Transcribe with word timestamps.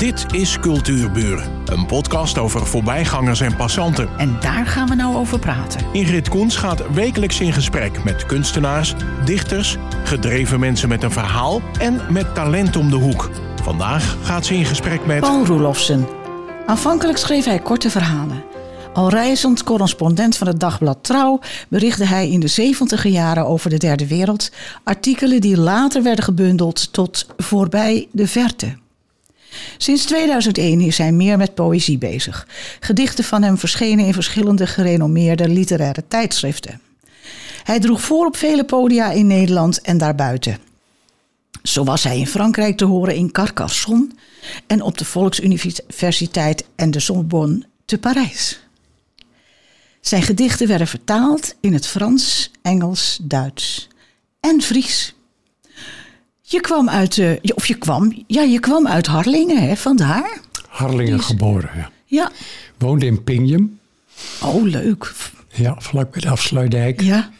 Dit 0.00 0.26
is 0.32 0.58
Cultuurburen, 0.58 1.62
een 1.64 1.86
podcast 1.86 2.38
over 2.38 2.66
voorbijgangers 2.66 3.40
en 3.40 3.56
passanten. 3.56 4.08
En 4.18 4.36
daar 4.40 4.66
gaan 4.66 4.88
we 4.88 4.94
nou 4.94 5.16
over 5.16 5.38
praten. 5.38 5.80
Ingrid 5.92 6.28
Koens 6.28 6.56
gaat 6.56 6.92
wekelijks 6.92 7.40
in 7.40 7.52
gesprek 7.52 8.04
met 8.04 8.26
kunstenaars, 8.26 8.94
dichters, 9.24 9.76
gedreven 10.04 10.60
mensen 10.60 10.88
met 10.88 11.02
een 11.02 11.10
verhaal 11.10 11.60
en 11.78 12.00
met 12.10 12.34
talent 12.34 12.76
om 12.76 12.90
de 12.90 12.96
hoek. 12.96 13.30
Vandaag 13.62 14.16
gaat 14.22 14.46
ze 14.46 14.54
in 14.54 14.64
gesprek 14.64 15.06
met. 15.06 15.20
Paul 15.20 15.46
Roelofsen. 15.46 16.06
Aanvankelijk 16.66 17.18
schreef 17.18 17.44
hij 17.44 17.58
korte 17.58 17.90
verhalen. 17.90 18.44
Al 18.92 19.08
reizend 19.08 19.64
correspondent 19.64 20.36
van 20.36 20.46
het 20.46 20.60
dagblad 20.60 20.98
Trouw 21.04 21.40
berichtte 21.68 22.04
hij 22.04 22.30
in 22.30 22.40
de 22.40 22.48
70 22.48 23.06
jaren 23.06 23.46
over 23.46 23.70
de 23.70 23.78
derde 23.78 24.06
wereld 24.06 24.50
artikelen 24.84 25.40
die 25.40 25.58
later 25.58 26.02
werden 26.02 26.24
gebundeld 26.24 26.92
tot 26.92 27.26
Voorbij 27.36 28.08
de 28.12 28.26
Verte. 28.26 28.76
Sinds 29.76 30.04
2001 30.04 30.80
is 30.80 30.98
hij 30.98 31.12
meer 31.12 31.36
met 31.36 31.54
poëzie 31.54 31.98
bezig. 31.98 32.46
Gedichten 32.80 33.24
van 33.24 33.42
hem 33.42 33.58
verschenen 33.58 34.06
in 34.06 34.12
verschillende 34.12 34.66
gerenommeerde 34.66 35.48
literaire 35.48 36.04
tijdschriften. 36.08 36.80
Hij 37.64 37.80
droeg 37.80 38.00
voor 38.00 38.26
op 38.26 38.36
vele 38.36 38.64
podia 38.64 39.10
in 39.10 39.26
Nederland 39.26 39.80
en 39.80 39.98
daarbuiten. 39.98 40.58
Zo 41.62 41.84
was 41.84 42.04
hij 42.04 42.18
in 42.18 42.26
Frankrijk 42.26 42.76
te 42.76 42.84
horen 42.84 43.14
in 43.14 43.30
Carcassonne 43.30 44.08
en 44.66 44.82
op 44.82 44.98
de 44.98 45.04
Volksuniversiteit 45.04 46.64
en 46.76 46.90
de 46.90 47.00
Sorbonne 47.00 47.62
te 47.84 47.98
Parijs. 47.98 48.60
Zijn 50.00 50.22
gedichten 50.22 50.66
werden 50.66 50.86
vertaald 50.86 51.54
in 51.60 51.72
het 51.72 51.86
Frans, 51.86 52.50
Engels, 52.62 53.18
Duits 53.22 53.88
en 54.40 54.62
Fries. 54.62 55.14
Je 56.50 56.60
kwam 56.60 56.88
uit, 56.88 57.16
uh, 57.16 57.36
of 57.54 57.66
je 57.66 57.74
kwam, 57.74 58.24
ja, 58.26 58.42
je 58.42 58.60
kwam 58.60 58.86
uit 58.86 59.06
Harlingen, 59.06 59.68
hè, 59.68 59.76
vandaar? 59.76 60.40
Harlingen 60.68 61.18
is, 61.18 61.24
geboren, 61.24 61.70
ja. 61.76 61.90
Ja. 62.04 62.30
Woonde 62.78 63.06
in 63.06 63.24
Pingjum. 63.24 63.78
Oh, 64.42 64.62
leuk. 64.64 65.12
Ja, 65.48 65.76
vlak 65.78 66.10
bij 66.10 66.20
de 66.20 66.28
Afsluitdijk. 66.28 67.00
Ja. 67.00 67.30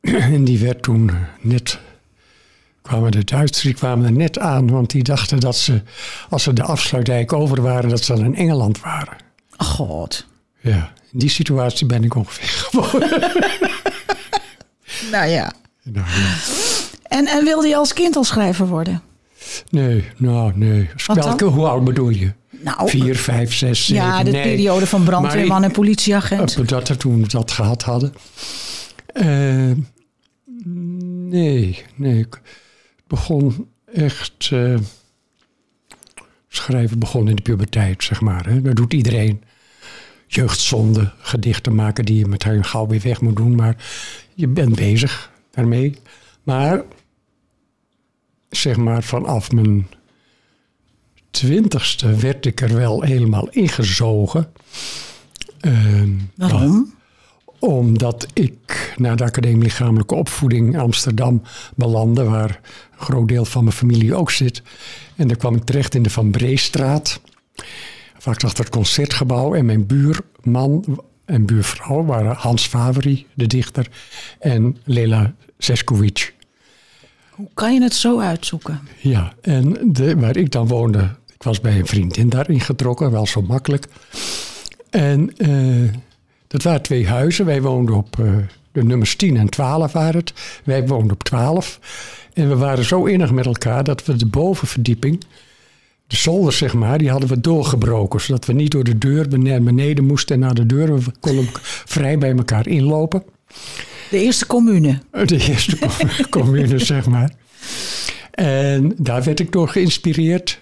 En 0.00 0.44
die 0.44 0.58
werd 0.58 0.82
toen 0.82 1.10
net, 1.40 1.78
kwamen 2.82 3.10
de 3.10 3.24
Duitsers, 3.24 3.62
die 3.64 3.74
kwamen 3.74 4.04
er 4.04 4.12
net 4.12 4.38
aan, 4.38 4.70
want 4.70 4.90
die 4.90 5.02
dachten 5.02 5.40
dat 5.40 5.56
ze, 5.56 5.82
als 6.28 6.42
ze 6.42 6.52
de 6.52 6.62
Afsluitdijk 6.62 7.32
over 7.32 7.62
waren, 7.62 7.90
dat 7.90 8.04
ze 8.04 8.14
dan 8.14 8.24
in 8.24 8.36
Engeland 8.36 8.80
waren. 8.80 9.16
Oh, 9.56 9.66
god. 9.66 10.26
Ja, 10.60 10.92
in 11.12 11.18
die 11.18 11.30
situatie 11.30 11.86
ben 11.86 12.04
ik 12.04 12.14
ongeveer 12.14 12.48
geboren. 12.64 13.20
nou 15.12 15.26
ja. 15.28 15.52
Nou, 15.82 16.06
ja. 16.06 16.34
En, 17.12 17.26
en 17.26 17.44
wilde 17.44 17.68
je 17.68 17.76
als 17.76 17.92
kind 17.92 18.16
al 18.16 18.24
schrijver 18.24 18.66
worden? 18.66 19.02
Nee, 19.70 20.04
nou 20.16 20.52
nee. 20.54 20.88
Welke, 21.06 21.44
hoe 21.44 21.66
oud 21.66 21.84
bedoel 21.84 22.08
je? 22.08 22.32
Nou, 22.50 22.88
Vier, 22.88 23.16
vijf, 23.16 23.54
zes, 23.54 23.86
zeven. 23.86 24.04
Ja, 24.04 24.22
de 24.22 24.30
nee. 24.30 24.42
periode 24.42 24.86
van 24.86 25.04
brandweerman 25.04 25.64
en 25.64 25.70
politieagent. 25.70 26.58
Op 26.58 26.68
dat 26.68 26.88
we 26.88 26.96
toen 26.96 27.24
dat 27.28 27.50
gehad 27.50 27.82
hadden. 27.82 28.12
Uh, 29.14 29.72
nee, 31.28 31.84
nee. 31.94 32.18
Ik 32.18 32.40
begon 33.06 33.68
echt... 33.94 34.50
Uh, 34.52 34.78
schrijven 36.48 36.98
begon 36.98 37.28
in 37.28 37.36
de 37.36 37.42
puberteit, 37.42 38.02
zeg 38.04 38.20
maar. 38.20 38.46
Hè. 38.46 38.62
Dat 38.62 38.76
doet 38.76 38.92
iedereen. 38.92 39.42
Jeugdzonde, 40.26 41.12
gedichten 41.18 41.74
maken 41.74 42.04
die 42.04 42.18
je 42.18 42.26
meteen 42.26 42.64
gauw 42.64 42.86
weer 42.86 43.00
weg 43.02 43.20
moet 43.20 43.36
doen. 43.36 43.54
Maar 43.54 43.76
je 44.34 44.48
bent 44.48 44.74
bezig 44.74 45.30
daarmee. 45.50 45.98
Maar 46.42 46.82
zeg 48.56 48.76
maar 48.76 49.02
vanaf 49.02 49.50
mijn 49.50 49.86
twintigste 51.30 52.14
werd 52.14 52.46
ik 52.46 52.60
er 52.60 52.74
wel 52.74 53.02
helemaal 53.02 53.48
ingezogen. 53.48 54.52
Uh, 55.60 56.02
Waarom? 56.36 56.94
omdat 57.62 58.26
ik 58.32 58.94
naar 58.96 59.16
de 59.16 59.24
Academie 59.24 59.62
Lichamelijke 59.62 60.14
Opvoeding 60.14 60.78
Amsterdam 60.78 61.42
belandde, 61.74 62.24
waar 62.24 62.60
een 62.92 63.04
groot 63.04 63.28
deel 63.28 63.44
van 63.44 63.64
mijn 63.64 63.76
familie 63.76 64.14
ook 64.14 64.30
zit. 64.30 64.62
En 65.16 65.28
daar 65.28 65.36
kwam 65.36 65.54
ik 65.54 65.64
terecht 65.64 65.94
in 65.94 66.02
de 66.02 66.10
Van 66.10 66.30
Breestraat, 66.30 67.20
vaak 68.18 68.44
achter 68.44 68.64
het 68.64 68.72
concertgebouw. 68.72 69.54
En 69.54 69.64
mijn 69.64 69.86
buurman 69.86 71.02
en 71.24 71.46
buurvrouw 71.46 72.04
waren 72.04 72.36
Hans 72.36 72.66
Favri, 72.66 73.26
de 73.34 73.46
dichter, 73.46 73.88
en 74.38 74.76
Lela 74.84 75.34
Seskovic. 75.58 76.34
Hoe 77.42 77.50
kan 77.54 77.74
je 77.74 77.82
het 77.82 77.94
zo 77.94 78.18
uitzoeken? 78.18 78.80
Ja, 79.00 79.32
en 79.40 79.78
de, 79.92 80.16
waar 80.16 80.36
ik 80.36 80.50
dan 80.50 80.66
woonde, 80.66 81.10
ik 81.34 81.42
was 81.42 81.60
bij 81.60 81.78
een 81.78 81.86
vriendin 81.86 82.28
daarin 82.28 82.60
getrokken, 82.60 83.10
wel 83.10 83.26
zo 83.26 83.42
makkelijk. 83.42 83.86
En 84.90 85.32
uh, 85.36 85.90
dat 86.46 86.62
waren 86.62 86.82
twee 86.82 87.06
huizen. 87.06 87.44
Wij 87.44 87.62
woonden 87.62 87.94
op 87.94 88.16
uh, 88.20 88.36
de 88.72 88.84
nummers 88.84 89.16
10 89.16 89.36
en 89.36 89.48
12 89.48 89.92
waren 89.92 90.20
het. 90.20 90.32
Wij 90.64 90.86
woonden 90.86 91.12
op 91.12 91.22
12. 91.22 91.78
En 92.32 92.48
we 92.48 92.56
waren 92.56 92.84
zo 92.84 93.04
innig 93.04 93.32
met 93.32 93.46
elkaar 93.46 93.84
dat 93.84 94.04
we 94.04 94.16
de 94.16 94.26
bovenverdieping, 94.26 95.24
de 96.06 96.16
zolder 96.16 96.52
zeg 96.52 96.74
maar, 96.74 96.98
die 96.98 97.10
hadden 97.10 97.28
we 97.28 97.40
doorgebroken. 97.40 98.20
Zodat 98.20 98.46
we 98.46 98.52
niet 98.52 98.70
door 98.70 98.84
de 98.84 98.98
deur 98.98 99.28
beneden 99.28 100.04
moesten 100.04 100.34
en 100.34 100.40
naar 100.40 100.54
de 100.54 100.66
deur. 100.66 100.98
We 100.98 101.12
konden 101.20 101.48
vrij 101.84 102.18
bij 102.18 102.36
elkaar 102.36 102.66
inlopen. 102.66 103.22
De 104.12 104.18
eerste 104.18 104.46
commune. 104.46 104.98
De 105.24 105.48
eerste 105.48 105.78
commune, 106.30 106.78
zeg 106.78 107.06
maar. 107.06 107.32
En 108.30 108.94
daar 108.96 109.22
werd 109.22 109.40
ik 109.40 109.52
door 109.52 109.68
geïnspireerd. 109.68 110.60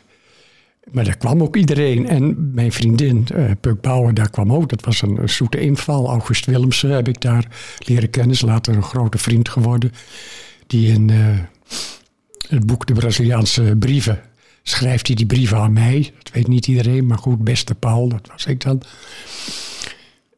Maar 0.91 1.05
daar 1.05 1.16
kwam 1.16 1.43
ook 1.43 1.56
iedereen. 1.56 2.09
En 2.09 2.55
mijn 2.55 2.72
vriendin, 2.72 3.27
uh, 3.34 3.50
Puk 3.61 3.83
daar 3.83 4.31
kwam 4.31 4.53
ook. 4.53 4.69
Dat 4.69 4.84
was 4.84 5.03
een, 5.03 5.28
zoete 5.28 5.61
inval. 5.61 6.09
August 6.09 6.47
Willemsen 6.47 6.91
heb 6.91 7.09
ik 7.09 7.21
daar 7.21 7.47
leren 7.78 8.11
kennen. 8.11 8.37
Later 8.41 8.77
een 8.77 8.83
grote 8.83 9.19
vriend 9.19 9.49
geworden. 9.49 9.93
Die 10.67 10.93
in 10.93 11.09
uh, 11.09 11.38
het 12.49 12.67
boek 12.67 12.87
De 12.87 12.93
Braziliaanse 12.93 13.77
Brieven 13.78 14.21
schrijft 14.62 15.06
hij 15.06 15.17
die 15.17 15.27
brieven 15.27 15.59
aan 15.59 15.72
mij. 15.72 16.12
Dat 16.22 16.32
weet 16.32 16.49
niet 16.49 16.67
iedereen, 16.67 17.06
maar 17.06 17.19
goed, 17.19 17.44
beste 17.44 17.75
Paul, 17.75 18.09
dat 18.09 18.28
was 18.32 18.47
ik 18.47 18.61
dan. 18.61 18.82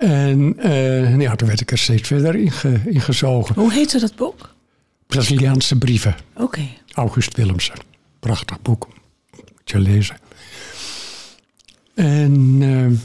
En 0.02 0.56
uh, 0.58 1.20
ja, 1.20 1.36
toen 1.36 1.48
werd 1.48 1.60
ik 1.60 1.70
er 1.70 1.78
steeds 1.78 2.08
verder 2.08 2.34
in, 2.34 2.50
ge, 2.50 2.80
in 2.84 3.00
gezogen. 3.00 3.54
Hoe 3.54 3.72
heette 3.72 4.00
dat 4.00 4.16
boek? 4.16 4.54
Braziliaanse 5.06 5.78
brieven. 5.78 6.16
Oké. 6.34 6.42
Okay. 6.42 6.78
August 6.92 7.36
Willemsen. 7.36 7.74
Prachtig 8.20 8.62
boek. 8.62 8.88
Moet 9.30 9.46
je 9.64 9.78
lezen. 9.78 10.16
En 11.94 12.60
uh, 12.60 12.98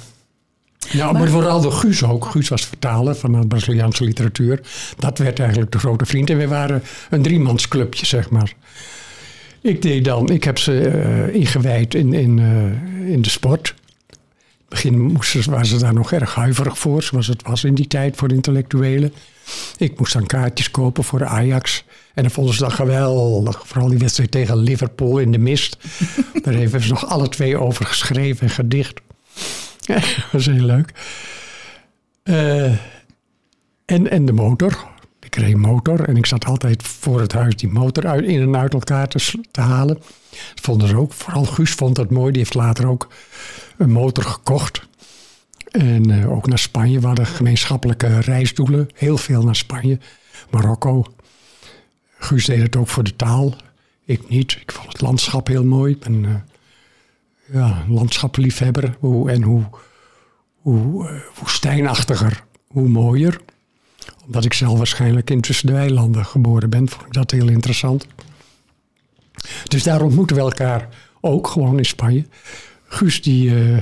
ja, 0.91 1.11
maar, 1.11 1.21
maar 1.21 1.29
vooral 1.29 1.61
de 1.61 1.71
Guus 1.71 2.03
ook. 2.03 2.25
Guus 2.25 2.47
was 2.47 2.65
vertaler 2.65 3.15
van 3.15 3.41
de 3.41 3.47
Braziliaanse 3.47 4.03
literatuur. 4.03 4.61
Dat 4.97 5.17
werd 5.17 5.39
eigenlijk 5.39 5.71
de 5.71 5.79
grote 5.79 6.05
vriend. 6.05 6.29
En 6.29 6.37
we 6.37 6.47
waren 6.47 6.83
een 7.09 7.21
driemansclubje, 7.21 8.05
zeg 8.05 8.29
maar. 8.29 8.53
Ik 9.61 9.81
deed 9.81 10.05
dan, 10.05 10.29
ik 10.29 10.43
heb 10.43 10.57
ze 10.57 10.71
uh, 10.71 11.35
ingewijd 11.35 11.95
in, 11.95 12.13
in, 12.13 12.37
uh, 12.37 13.11
in 13.11 13.21
de 13.21 13.29
sport 13.29 13.75
begin 14.67 15.01
moesten, 15.01 15.51
waren 15.51 15.65
ze 15.65 15.77
daar 15.77 15.93
nog 15.93 16.11
erg 16.11 16.35
huiverig 16.35 16.77
voor, 16.77 17.03
zoals 17.03 17.27
het 17.27 17.41
was 17.41 17.63
in 17.63 17.75
die 17.75 17.87
tijd 17.87 18.15
voor 18.15 18.31
intellectuelen. 18.31 19.13
Ik 19.77 19.99
moest 19.99 20.13
dan 20.13 20.25
kaartjes 20.25 20.71
kopen 20.71 21.03
voor 21.03 21.19
de 21.19 21.25
Ajax. 21.25 21.83
En 22.13 22.23
dan 22.23 22.31
vonden 22.31 22.53
ze 22.53 22.63
dat 22.63 22.73
geweldig. 22.73 23.67
Vooral 23.67 23.89
die 23.89 23.97
wedstrijd 23.97 24.31
tegen 24.31 24.57
Liverpool 24.57 25.17
in 25.17 25.31
de 25.31 25.37
mist. 25.37 25.77
Daar 26.43 26.53
hebben 26.53 26.81
ze 26.81 26.89
nog 26.89 27.05
alle 27.05 27.29
twee 27.29 27.57
over 27.57 27.85
geschreven 27.85 28.47
en 28.47 28.53
gedicht. 28.53 29.01
dat 29.85 30.03
was 30.31 30.45
heel 30.45 30.65
leuk. 30.65 30.91
Uh, 32.23 32.71
en, 33.85 34.09
en 34.09 34.25
de 34.25 34.31
motor. 34.31 34.87
Een 35.37 35.59
motor 35.59 36.07
en 36.07 36.17
ik 36.17 36.25
zat 36.25 36.45
altijd 36.45 36.83
voor 36.83 37.19
het 37.19 37.31
huis 37.31 37.55
die 37.55 37.69
motor 37.69 38.07
uit, 38.07 38.25
in 38.25 38.41
en 38.41 38.57
uit 38.57 38.73
elkaar 38.73 39.07
te, 39.07 39.61
halen. 39.61 39.95
Dat 40.29 40.61
vonden 40.61 40.87
ze 40.87 40.95
ook. 40.95 41.13
Vooral 41.13 41.45
Guus 41.45 41.71
vond 41.71 41.95
dat 41.95 42.09
mooi. 42.09 42.31
Die 42.31 42.41
heeft 42.41 42.53
later 42.53 42.87
ook 42.87 43.07
een 43.77 43.91
motor 43.91 44.23
gekocht. 44.23 44.87
En 45.71 46.09
uh, 46.09 46.31
ook 46.31 46.47
naar 46.47 46.59
Spanje. 46.59 46.99
We 46.99 47.07
hadden 47.07 47.25
gemeenschappelijke 47.25 48.19
reisdoelen. 48.19 48.89
Heel 48.93 49.17
veel 49.17 49.43
naar 49.43 49.55
Spanje. 49.55 49.99
Marokko. 50.49 51.05
Guus 52.17 52.45
deed 52.45 52.61
het 52.61 52.75
ook 52.75 52.87
voor 52.87 53.03
de 53.03 53.15
taal. 53.15 53.55
Ik 54.05 54.29
niet. 54.29 54.57
Ik 54.61 54.71
vond 54.71 54.87
het 54.87 55.01
landschap 55.01 55.47
heel 55.47 55.65
mooi. 55.65 55.93
Ik 55.93 55.99
ben 55.99 56.23
uh, 56.23 56.35
ja, 57.51 57.85
landschappenliefhebber. 57.87 58.95
Hoe, 58.99 59.31
en 59.31 59.41
hoe, 59.41 59.63
hoe 60.61 61.09
uh, 61.09 62.31
hoe 62.67 62.87
mooier. 62.87 63.41
Omdat 64.25 64.45
ik 64.45 64.53
zelf 64.53 64.77
waarschijnlijk 64.77 65.29
intussen 65.29 65.67
de 65.67 65.73
weilanden 65.73 66.25
geboren 66.25 66.69
ben. 66.69 66.89
Vond 66.89 67.05
ik 67.05 67.13
dat 67.13 67.31
heel 67.31 67.49
interessant. 67.49 68.05
Dus 69.63 69.83
daar 69.83 70.01
ontmoeten 70.01 70.35
we 70.35 70.41
elkaar 70.41 70.89
ook 71.21 71.47
gewoon 71.47 71.77
in 71.77 71.85
Spanje. 71.85 72.25
Guus 72.87 73.21
die, 73.21 73.49
uh, 73.49 73.77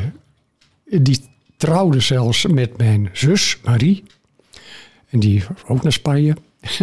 die 0.86 1.20
trouwde 1.58 2.00
zelfs 2.00 2.46
met 2.46 2.78
mijn 2.78 3.10
zus 3.14 3.58
Marie. 3.64 4.04
En 5.10 5.20
die 5.20 5.44
ook 5.68 5.84
naar 5.84 5.92
Spanje. 5.92 6.36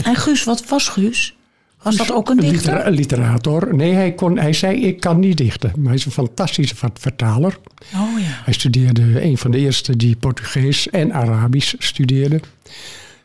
En 0.02 0.16
Guus, 0.16 0.44
wat 0.44 0.68
was 0.68 0.88
Guus? 0.88 1.36
Was 1.82 1.96
dat 1.96 2.12
ook 2.12 2.28
een 2.28 2.36
dichter? 2.36 2.72
Litera- 2.72 2.88
literator. 2.90 3.74
Nee, 3.74 3.92
hij, 3.92 4.12
kon, 4.12 4.38
hij 4.38 4.52
zei 4.52 4.86
ik 4.86 5.00
kan 5.00 5.18
niet 5.18 5.36
dichten. 5.36 5.72
Maar 5.76 5.86
hij 5.86 5.94
is 5.94 6.04
een 6.04 6.12
fantastische 6.12 6.74
vertaler. 6.94 7.58
Oh 7.94 8.18
ja. 8.18 8.40
Hij 8.44 8.52
studeerde, 8.52 9.22
een 9.22 9.38
van 9.38 9.50
de 9.50 9.58
eerste 9.58 9.96
die 9.96 10.16
Portugees 10.16 10.90
en 10.90 11.12
Arabisch 11.12 11.74
studeerde. 11.78 12.40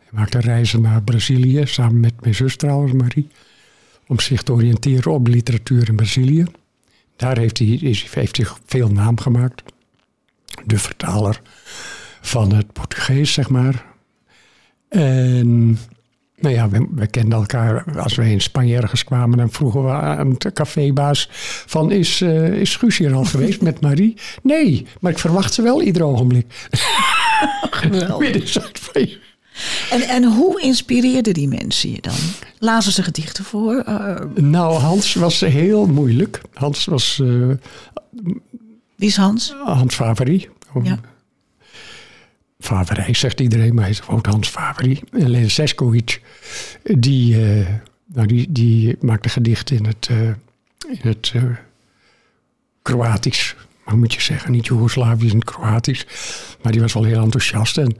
Hij 0.09 0.19
maakte 0.19 0.39
reizen 0.39 0.81
naar 0.81 1.04
Brazilië, 1.04 1.65
samen 1.65 2.00
met 2.00 2.21
mijn 2.21 2.36
zus 2.36 2.56
trouwens, 2.56 2.94
Marie. 2.94 3.27
Om 4.07 4.19
zich 4.19 4.44
te 4.44 4.54
oriënteren 4.54 5.12
op 5.12 5.27
literatuur 5.27 5.89
in 5.89 5.95
Brazilië. 5.95 6.45
Daar 7.15 7.38
heeft 7.38 7.57
hij, 7.57 7.68
is, 7.68 8.07
heeft 8.13 8.38
hij 8.38 8.45
veel 8.65 8.89
naam 8.89 9.19
gemaakt. 9.19 9.63
De 10.65 10.77
vertaler 10.77 11.42
van 12.21 12.54
het 12.54 12.74
Portugees, 12.74 13.33
zeg 13.33 13.50
maar. 13.50 13.86
En 14.89 15.77
nou 16.36 16.56
ja, 16.56 16.69
we, 16.69 16.88
we 16.92 17.07
kenden 17.07 17.39
elkaar. 17.39 18.00
Als 18.00 18.15
wij 18.15 18.31
in 18.31 18.42
Spanje 18.42 18.75
ergens 18.75 19.04
kwamen, 19.04 19.38
dan 19.38 19.51
vroegen 19.51 19.83
we 19.83 19.92
aan 19.92 20.36
de 20.38 20.51
cafébaas 20.54 21.27
van... 21.65 21.92
Is, 21.92 22.21
eh 22.21 22.54
is 22.54 22.75
Guus 22.75 22.98
hier 22.98 23.13
al 23.13 23.25
geweest 23.33 23.62
met 23.62 23.81
Marie? 23.81 24.18
Nee, 24.44 24.86
maar 25.00 25.12
ik 25.12 25.19
verwacht 25.19 25.54
ze 25.54 25.62
wel 25.62 25.81
ieder 25.81 26.04
ogenblik. 26.04 26.68
Geweldig. 27.69 28.19
Midden 28.33 28.69
van 28.74 29.01
je. 29.01 29.27
En, 29.89 30.01
en 30.01 30.24
hoe 30.24 30.62
inspireerden 30.62 31.33
die 31.33 31.48
mensen 31.48 31.92
je 31.92 32.01
dan? 32.01 32.15
Lazen 32.59 32.92
ze 32.92 33.04
gedichten 33.04 33.44
voor? 33.44 33.75
Eh, 33.77 34.15
Nou, 34.36 34.80
Hans 34.80 35.13
was 35.13 35.39
heel 35.39 35.86
moeilijk. 35.88 36.42
Hans 36.54 36.86
was 36.86 37.19
eh, 37.19 37.50
wie 38.95 39.07
is 39.07 39.15
Hans? 39.18 39.56
Hans 39.63 39.95
Faveri. 39.95 40.50
Ja. 40.83 41.00
Faverij 42.59 43.13
zegt 43.13 43.39
iedereen, 43.39 43.74
maar 43.74 43.83
hij 43.83 43.92
is 43.92 44.00
gewoon 44.00 44.25
Hans 44.30 44.48
Faveri. 44.48 45.00
En 45.12 45.30
Len 45.30 45.51
Seskovic, 45.51 46.21
die, 46.83 47.45
eh, 47.45 47.68
nou, 48.06 48.27
die, 48.27 48.51
die 48.51 48.95
maakte 49.00 49.30
gedichten 49.30 49.77
in 49.77 49.86
het, 49.86 50.09
in 50.88 51.00
het 51.01 51.33
Kroatisch. 52.81 53.56
Maar 53.88 53.98
moet 53.98 54.13
je 54.13 54.22
zeggen, 54.22 54.51
niet 54.51 54.66
Joegoslavisch 54.66 55.31
en 55.34 55.44
Kroatisch. 55.44 56.06
Maar 56.62 56.72
die 56.72 56.81
was 56.81 56.94
wel 56.94 57.04
heel 57.04 57.22
enthousiast. 57.24 57.78
En 57.78 57.98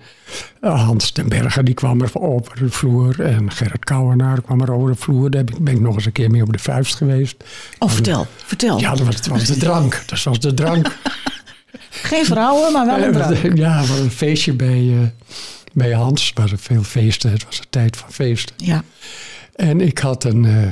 eh, 0.62 0.84
Hans 0.86 1.12
ten 1.12 1.30
Berge 1.30 1.64
die 1.64 1.74
kwam 1.74 2.02
er 2.02 2.12
over 2.14 2.56
de 2.60 2.70
vloer. 2.70 3.22
En 3.22 3.52
Gerrit 3.52 3.84
Kouwenaar 3.86 4.42
kwam 4.42 4.62
er 4.62 4.72
over 4.72 4.92
de 4.92 4.98
vloer. 4.98 5.30
Daar 5.30 5.44
ben 5.62 5.74
ik- 5.76 5.80
nog 5.82 5.96
eens 5.96 6.06
een 6.06 6.12
keer 6.12 6.32
mee 6.32 6.42
op 6.42 6.52
de 6.54 6.60
vuist 6.60 6.96
geweest. 6.96 7.44
Oh, 7.80 7.90
vertel, 7.90 8.28
vertel. 8.46 8.80
Ja, 8.80 8.90
dat 8.90 9.00
was, 9.06 9.16
dat 9.16 9.26
was 9.28 9.46
de 9.46 9.58
drank. 9.58 10.04
Dat 10.06 10.24
was 10.24 10.40
de 10.40 10.54
drank. 10.54 10.88
Geen 11.90 12.26
vrouwen, 12.26 12.74
maar 12.74 12.86
wel 12.86 13.04
een 13.04 13.12
drank. 13.14 13.58
Ja, 13.58 13.80
was 13.80 14.00
een 14.00 14.12
feestje 14.12 14.54
bij, 14.54 14.90
eh, 15.02 15.08
bij 15.74 15.92
Hans. 15.92 16.28
Er 16.36 16.42
waren 16.42 16.60
veel 16.60 16.84
feesten. 16.84 17.32
Het 17.32 17.46
was 17.46 17.60
een 17.60 17.66
tijd 17.70 17.98
van 17.98 18.12
feesten. 18.12 18.56
Ja. 18.58 18.84
En 19.56 19.82
ik 19.82 19.98
had 19.98 20.24
een... 20.24 20.46
eh, 20.46 20.72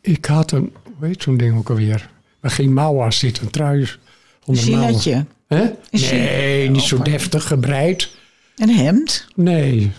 ik 0.00 0.24
had 0.24 0.52
een... 0.52 0.72
Hoe 0.98 1.06
heet 1.06 1.22
zo'n 1.22 1.36
ding 1.36 1.56
ook 1.58 1.68
alweer? 1.70 2.10
Waar 2.44 2.52
geen 2.52 2.72
mouw 2.72 3.02
aan 3.02 3.12
zit. 3.12 3.40
Een 3.40 3.50
trui 3.50 3.88
onder 4.44 4.70
mouwen. 4.70 5.28
Hè? 5.46 5.70
Nee, 5.90 6.70
niet 6.70 6.82
zo 6.82 7.02
deftig 7.02 7.46
gebreid. 7.46 8.10
Een 8.56 8.70
hemd. 8.70 9.26
Nee, 9.34 9.92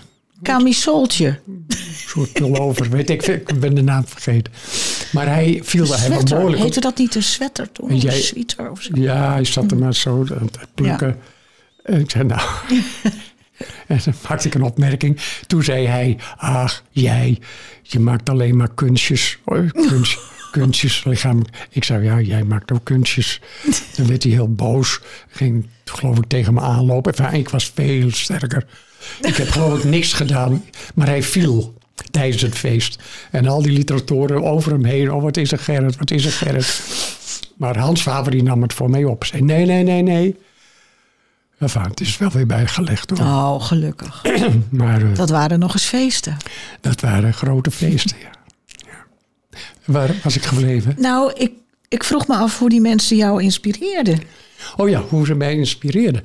Camisoltje. 0.44 1.40
een 1.48 1.66
soort 2.08 2.34
pullover. 2.34 2.90
Weet 2.90 3.10
ik, 3.10 3.28
ik 3.28 3.60
ben 3.60 3.76
de 3.76 3.82
naam 3.82 4.08
vergeten. 4.08 4.54
Maar 5.12 5.28
hij 5.28 5.60
viel 5.64 5.88
daar 5.88 6.00
helemaal 6.00 6.24
behoorlijk 6.24 6.56
op. 6.56 6.62
Heette 6.62 6.80
dat 6.80 6.98
niet 6.98 7.16
een 7.16 7.24
sweater 7.24 7.72
toen? 7.72 7.92
Een 7.92 8.12
sweater 8.12 8.72
of 8.72 8.82
zo? 8.82 8.92
Ja, 8.94 9.32
hij 9.32 9.46
zat 9.46 9.72
er 9.72 9.78
maar 9.78 9.96
zo 9.96 10.26
aan 10.40 10.50
te 10.50 10.60
plukken. 10.74 11.18
En 11.84 12.00
ik 12.00 12.12
zei, 12.12 12.24
nou... 12.24 12.42
en 13.88 14.00
dan 14.04 14.14
maakte 14.30 14.48
ik 14.48 14.54
een 14.54 14.64
opmerking. 14.64 15.20
Toen 15.48 15.64
zei 15.64 15.86
hij, 15.86 16.18
ach, 16.38 16.84
jij, 16.90 17.40
je 17.82 18.00
maakt 18.00 18.30
alleen 18.30 18.58
maar 18.58 18.74
kunstjes. 18.74 19.38
hoor, 19.46 19.72
Kunst, 19.72 20.20
kunstjes, 20.60 21.04
lichamelijk. 21.04 21.68
Ik 21.70 21.84
zei, 21.84 22.04
ja, 22.04 22.20
jij 22.22 22.44
maakt 22.44 22.72
ook 22.72 22.84
kunstjes. 22.84 23.42
Dan 23.98 24.08
werd 24.08 24.24
hij 24.24 24.32
heel 24.32 24.54
boos. 24.54 25.00
Ging, 25.30 25.68
geloof 25.86 26.18
ik, 26.18 26.28
tegen 26.28 26.54
me 26.54 26.60
aanlopen. 26.60 27.14
Enfin, 27.14 27.40
ik 27.40 27.50
was 27.50 27.72
veel 27.76 28.12
sterker. 28.12 28.66
Ik 29.22 29.36
heb 29.36 29.50
geloof 29.50 29.78
ik 29.78 29.84
niks 29.98 30.14
gedaan. 30.14 30.64
Maar 30.96 31.08
hij 31.08 31.24
viel 31.24 31.74
tijdens 32.12 32.42
het 32.42 32.56
feest. 32.58 33.00
En 33.32 33.48
al 33.48 33.62
die 33.62 33.72
literatoren 33.72 34.44
over 34.44 34.72
hem 34.72 34.86
heen. 34.86 35.12
Oh, 35.12 35.22
wat 35.22 35.38
is 35.38 35.52
er 35.52 35.60
Gerrit, 35.60 35.98
wat 35.98 36.12
is 36.12 36.26
er 36.26 36.32
Gerrit. 36.32 36.82
Maar 37.58 37.78
Hans 37.78 38.02
Faber 38.02 38.32
die 38.32 38.44
nam 38.44 38.62
het 38.62 38.74
voor 38.74 38.90
mij 38.90 39.04
op. 39.04 39.26
Zei, 39.26 39.42
nee, 39.42 39.66
nee, 39.66 39.84
nee, 39.84 40.02
nee. 40.02 40.36
Enfin, 41.60 41.82
het 41.82 42.02
is 42.02 42.18
wel 42.18 42.30
weer 42.30 42.46
bijgelegd 42.46 43.10
hoor. 43.10 43.20
Oh, 43.20 43.64
gelukkig. 43.64 44.22
Maar 44.70 45.02
eh, 45.02 45.16
Dat 45.16 45.30
waren 45.30 45.60
nog 45.60 45.74
eens 45.74 45.84
feesten. 45.86 46.38
dat 46.82 47.02
waren 47.02 47.34
grote 47.34 47.72
feesten, 47.72 48.18
ja. 48.22 48.35
Waar 49.86 50.16
was 50.24 50.36
ik 50.36 50.44
gebleven? 50.44 50.96
Nou, 50.98 51.34
ik, 51.36 51.52
ik 51.88 52.04
vroeg 52.04 52.28
me 52.28 52.36
af 52.36 52.60
hoe 52.60 52.70
die 52.70 52.82
mensen 52.82 53.18
jou 53.18 53.44
inspireerden. 53.44 54.20
Oh 54.78 54.90
ja, 54.90 55.02
hoe 55.10 55.26
ze 55.26 55.36
mij 55.36 55.56
inspireerden. 55.56 56.24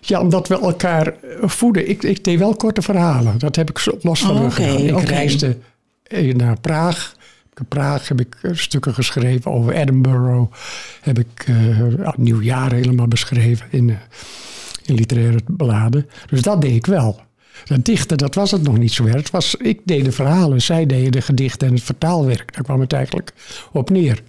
Ja, 0.00 0.20
omdat 0.20 0.48
we 0.48 0.60
elkaar 0.60 1.06
eh, 1.06 1.48
voeden. 1.48 1.88
Ik, 1.88 2.02
ik 2.02 2.24
deed 2.24 2.38
wel 2.38 2.54
korte 2.54 2.82
verhalen. 2.82 3.38
Dat 3.38 3.56
heb 3.56 3.70
ik 3.70 3.78
zo 3.78 3.98
los 4.02 4.20
van 4.20 4.36
Oh, 4.38 4.52
gedaan. 4.52 4.78
Ik 4.78 5.08
reisde 5.08 5.56
eh, 6.02 6.34
naar 6.34 6.60
Praag. 6.60 7.16
In 7.58 7.66
Praag 7.68 8.08
heb 8.08 8.20
ik 8.20 8.36
eh, 8.42 8.50
stukken 8.54 8.94
geschreven 8.94 9.50
over 9.50 9.72
Edinburgh. 9.72 10.52
Heb 11.00 11.18
ik 11.18 11.44
eh 11.46 11.56
het 12.06 12.16
nieuwjaar 12.16 12.72
helemaal 12.72 13.08
beschreven 13.08 13.66
in, 13.70 13.98
in 14.84 14.94
literaire 14.94 15.40
bladen. 15.46 16.08
Dus 16.30 16.42
dat 16.42 16.60
deed 16.60 16.74
ik 16.74 16.86
wel. 16.86 17.20
Dat 17.64 17.84
dichten, 17.84 18.18
dat 18.18 18.34
was 18.34 18.50
het 18.50 18.62
nog 18.62 18.78
niet 18.78 18.92
zo 18.92 19.04
erg. 19.04 19.16
Het 19.16 19.30
was, 19.30 19.54
ik 19.54 19.80
deed 19.84 20.04
de 20.04 20.12
verhalen, 20.12 20.62
zij 20.62 20.86
deden 20.86 21.12
de 21.12 21.20
gedichten 21.20 21.68
en 21.68 21.74
het 21.74 21.82
vertaalwerk. 21.82 22.54
Daar 22.54 22.64
kwam 22.64 22.80
het 22.80 22.92
eigenlijk 22.92 23.32
op 23.72 23.90
neer. 23.90 24.22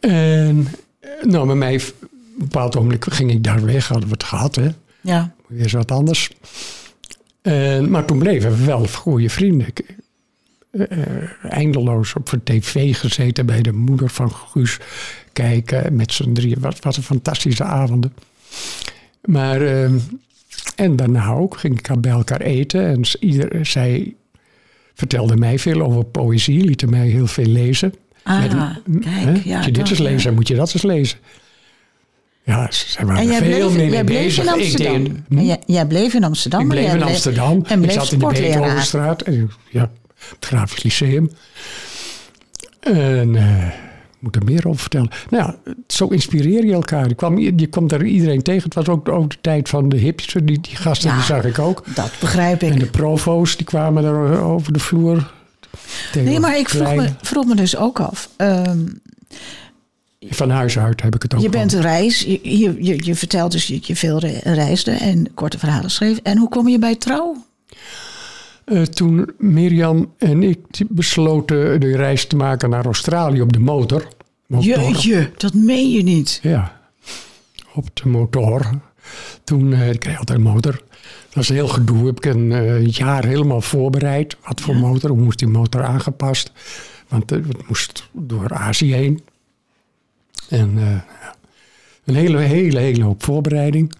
En 0.00 0.68
eh, 1.00 1.10
nou, 1.22 1.46
met 1.46 1.56
mij, 1.56 1.74
op 1.74 1.82
een 2.00 2.08
bepaald 2.38 2.76
ogenblik 2.76 3.04
ging 3.08 3.30
ik 3.30 3.44
daar 3.44 3.64
weg, 3.64 3.88
hadden 3.88 4.08
we 4.08 4.14
het 4.14 4.24
gehad, 4.24 4.56
hè. 4.56 4.68
Ja. 5.00 5.34
Weer 5.46 5.62
eens 5.62 5.72
wat 5.72 5.90
anders. 5.90 6.30
En, 7.42 7.90
maar 7.90 8.04
toen 8.04 8.18
bleven 8.18 8.50
we 8.50 8.64
wel 8.64 8.86
goede 8.86 9.30
vrienden. 9.30 9.66
Ik, 9.66 9.96
eh, 10.70 10.90
eh, 10.90 11.28
eindeloos 11.42 12.14
op 12.14 12.32
een 12.32 12.42
tv 12.42 12.96
gezeten 12.96 13.46
bij 13.46 13.62
de 13.62 13.72
moeder 13.72 14.10
van 14.10 14.30
Guus 14.30 14.78
kijken 15.32 15.96
met 15.96 16.12
z'n 16.12 16.32
drieën. 16.32 16.60
Wat, 16.60 16.78
wat 16.80 16.96
een 16.96 17.02
fantastische 17.02 17.64
avonden. 17.64 18.12
Maar, 19.24 19.62
eh, 19.62 19.90
en 20.78 20.96
daarna 20.96 21.26
ook 21.32 21.58
ging 21.58 21.78
ik 21.78 22.00
bij 22.00 22.10
elkaar 22.12 22.40
eten. 22.40 22.86
En 22.86 23.00
ieder, 23.20 23.66
zij 23.66 24.14
vertelde 24.94 25.36
mij 25.36 25.58
veel 25.58 25.82
over 25.82 26.04
poëzie, 26.04 26.64
liet 26.64 26.90
mij 26.90 27.06
heel 27.06 27.26
veel 27.26 27.46
lezen. 27.46 27.94
Ah, 28.22 28.40
Met- 28.40 29.04
kijk, 29.04 29.14
hè, 29.14 29.40
ja, 29.44 29.56
Als 29.56 29.66
je 29.66 29.72
dit 29.72 29.90
eens 29.90 29.98
leest, 29.98 30.18
ja. 30.18 30.24
dan 30.24 30.34
moet 30.34 30.48
je 30.48 30.54
dat 30.54 30.72
eens 30.74 30.82
lezen. 30.82 31.18
Ja, 32.42 32.70
ze 32.70 33.06
waren 33.06 33.22
En 33.22 33.26
jij 33.28 33.38
veel 33.38 33.70
bleef, 33.70 33.76
meer 33.76 33.80
jij 33.80 33.88
mee 33.90 34.04
bleef 34.04 34.24
bezig. 34.24 34.44
in 34.44 34.50
Ik 34.50 34.54
Amsterdam. 34.60 35.04
deed- 35.04 35.38
En 35.38 35.44
jij, 35.46 35.60
jij 35.66 35.86
bleef 35.86 36.14
in 36.14 36.24
Amsterdam. 36.24 36.60
ik 36.60 36.68
bleef 36.68 36.84
jij 36.84 36.94
in 36.94 37.02
Amsterdam. 37.02 37.64
En 37.66 37.84
ik 37.84 37.90
zat 37.90 38.12
in 38.12 38.18
de. 38.18 38.26
Beethovenstraat. 38.26 39.22
En, 39.22 39.50
ja, 39.70 39.90
het 40.28 40.44
Grafisch 40.44 40.82
Lyceum. 40.82 41.30
En 42.80 43.36
eh, 43.36 43.66
ik 43.66 43.72
moet 44.18 44.36
er 44.36 44.44
meer 44.44 44.68
over 44.68 44.80
vertellen. 44.80 45.10
Nou 45.30 45.44
ja, 45.64 45.72
zo 45.86 46.06
inspireer 46.06 46.64
je 46.66 46.72
elkaar. 46.72 47.08
Je, 47.08 47.14
kwam, 47.14 47.38
je 47.38 47.68
komt 47.68 47.90
daar 47.90 48.04
iedereen 48.04 48.42
tegen. 48.42 48.62
Het 48.62 48.74
was 48.74 48.88
ook, 48.88 49.08
ook 49.08 49.30
de 49.30 49.36
tijd 49.40 49.68
van 49.68 49.88
de 49.88 49.96
hippies. 49.96 50.26
Die, 50.32 50.42
die 50.60 50.76
gasten 50.76 51.08
Ja. 51.10 51.14
die 51.16 51.24
zag 51.24 51.44
ik 51.44 51.58
ook. 51.58 51.82
Dat 51.94 52.10
begrijp 52.20 52.62
ik. 52.62 52.70
En 52.72 52.78
de 52.78 52.86
provo's 52.90 53.56
die 53.56 53.66
kwamen 53.66 54.04
er 54.04 54.40
over 54.40 54.72
de 54.72 54.78
vloer. 54.78 55.32
Tegen 56.12 56.28
Nee, 56.28 56.40
maar 56.40 56.58
ik 56.58 56.68
vroeg 56.68 56.94
me, 56.94 57.08
vroeg 57.22 57.44
me 57.46 57.54
dus 57.54 57.76
ook 57.76 58.00
af. 58.00 58.28
ehm, 58.36 58.78
Van 60.30 60.50
huis 60.50 60.78
uit 60.78 61.02
heb 61.02 61.14
ik 61.14 61.22
het 61.22 61.34
ook 61.34 61.40
je 61.40 61.48
bent 61.48 61.72
een 61.72 61.80
reis. 61.80 62.20
Je, 62.20 62.40
je, 62.58 62.76
je, 62.84 63.04
je 63.04 63.14
vertelt 63.14 63.52
dus 63.52 63.66
dat 63.66 63.86
je 63.86 63.96
veel 63.96 64.18
re- 64.18 64.40
reisde 64.42 64.90
en 64.90 65.34
korte 65.34 65.58
verhalen 65.58 65.90
schreef. 65.90 66.18
En 66.22 66.38
hoe 66.38 66.48
kom 66.48 66.68
je 66.68 66.78
bij 66.78 66.96
trouw? 66.96 67.36
Eh, 68.68 68.82
toen 68.82 69.30
Mirjam 69.38 70.12
en 70.18 70.42
ik 70.42 70.58
besloten 70.88 71.80
de 71.80 71.96
reis 71.96 72.26
te 72.26 72.36
maken 72.36 72.70
naar 72.70 72.84
Australië 72.84 73.40
op 73.40 73.52
de 73.52 73.58
motor. 73.58 74.08
motor. 74.46 74.66
Jeetje, 74.66 75.30
dat 75.36 75.54
meen 75.54 75.90
je 75.90 76.02
niet. 76.02 76.38
Ja, 76.42 76.80
op 77.74 77.96
de 77.96 78.08
motor. 78.08 78.70
Toen, 79.44 79.72
eh, 79.72 79.90
ik 79.90 80.00
kreeg 80.00 80.18
altijd 80.18 80.38
een 80.38 80.44
motor. 80.44 80.72
Dat 80.72 81.34
was 81.34 81.48
een 81.48 81.54
heel 81.54 81.68
gedoe. 81.68 82.06
Heb 82.06 82.16
ik 82.16 82.24
een 82.24 82.52
eh, 82.52 82.86
jaar 82.86 83.24
helemaal 83.24 83.60
voorbereid. 83.60 84.36
Wat 84.46 84.60
voor 84.60 84.76
motor, 84.76 85.10
hoe 85.10 85.20
moest 85.20 85.38
die 85.38 85.48
motor 85.48 85.84
aangepast? 85.84 86.52
Want 87.08 87.30
het 87.30 87.68
moest 87.68 88.08
door 88.12 88.54
Azië 88.54 88.92
heen. 88.92 89.22
En 90.48 90.72
ja, 90.78 91.34
een 92.04 92.14
hele, 92.14 92.38
hele, 92.38 92.78
hele 92.78 93.04
hoop 93.04 93.22
voorbereiding. 93.22 93.92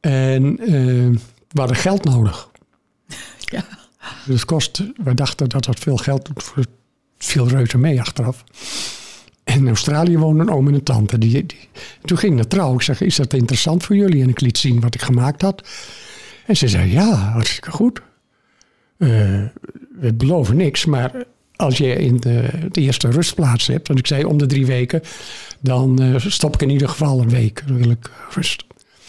En 0.00 0.56
we 1.48 1.60
hadden 1.60 1.76
geld 1.76 2.04
nodig. 2.04 2.50
Ja. 3.56 3.64
Dus 4.26 4.44
kost, 4.44 4.82
we 4.96 5.14
dachten 5.14 5.48
dat 5.48 5.64
dat 5.64 5.78
veel 5.78 5.96
geld 5.96 6.30
voor 6.34 6.64
viel 7.18 7.48
reuze 7.48 7.78
mee 7.78 8.00
achteraf. 8.00 8.44
En 9.44 9.58
in 9.58 9.66
Australië 9.66 10.18
woonde 10.18 10.42
een 10.42 10.50
oom 10.50 10.68
en 10.68 10.74
een 10.74 10.82
tante. 10.82 11.18
Die, 11.18 11.46
toen 12.04 12.18
ging 12.18 12.34
naar 12.34 12.46
trouw. 12.46 12.74
Ik 12.74 12.82
zeg, 12.82 13.00
is 13.00 13.16
dat 13.16 13.32
interessant 13.32 13.84
voor 13.84 13.96
jullie? 13.96 14.22
En 14.22 14.28
ik 14.28 14.40
liet 14.40 14.58
zien 14.58 14.80
wat 14.80 14.94
ik 14.94 15.02
gemaakt 15.02 15.42
had. 15.42 15.68
En 16.46 16.56
ze 16.56 16.68
zei, 16.68 16.92
ja, 16.92 17.14
hartstikke 17.14 17.70
goed. 17.70 18.00
eh, 18.98 19.08
we 20.00 20.14
beloven 20.14 20.56
niks, 20.56 20.84
maar 20.84 21.24
als 21.56 21.78
je 21.78 21.94
in 21.94 22.16
de, 22.16 22.48
de, 22.72 22.80
eerste 22.80 23.10
rustplaats 23.10 23.66
hebt, 23.66 23.88
en 23.88 23.96
ik 23.96 24.06
zei 24.06 24.24
om 24.24 24.38
de 24.38 24.46
drie 24.46 24.66
weken, 24.66 25.02
dan 25.60 26.02
uh, 26.02 26.14
stop 26.18 26.54
ik 26.54 26.62
in 26.62 26.70
ieder 26.70 26.88
geval 26.88 27.20
een 27.20 27.28
week. 27.28 27.62
Dan 27.66 27.76
wil 27.76 27.90
ik 27.90 28.10
rust. 28.30 28.64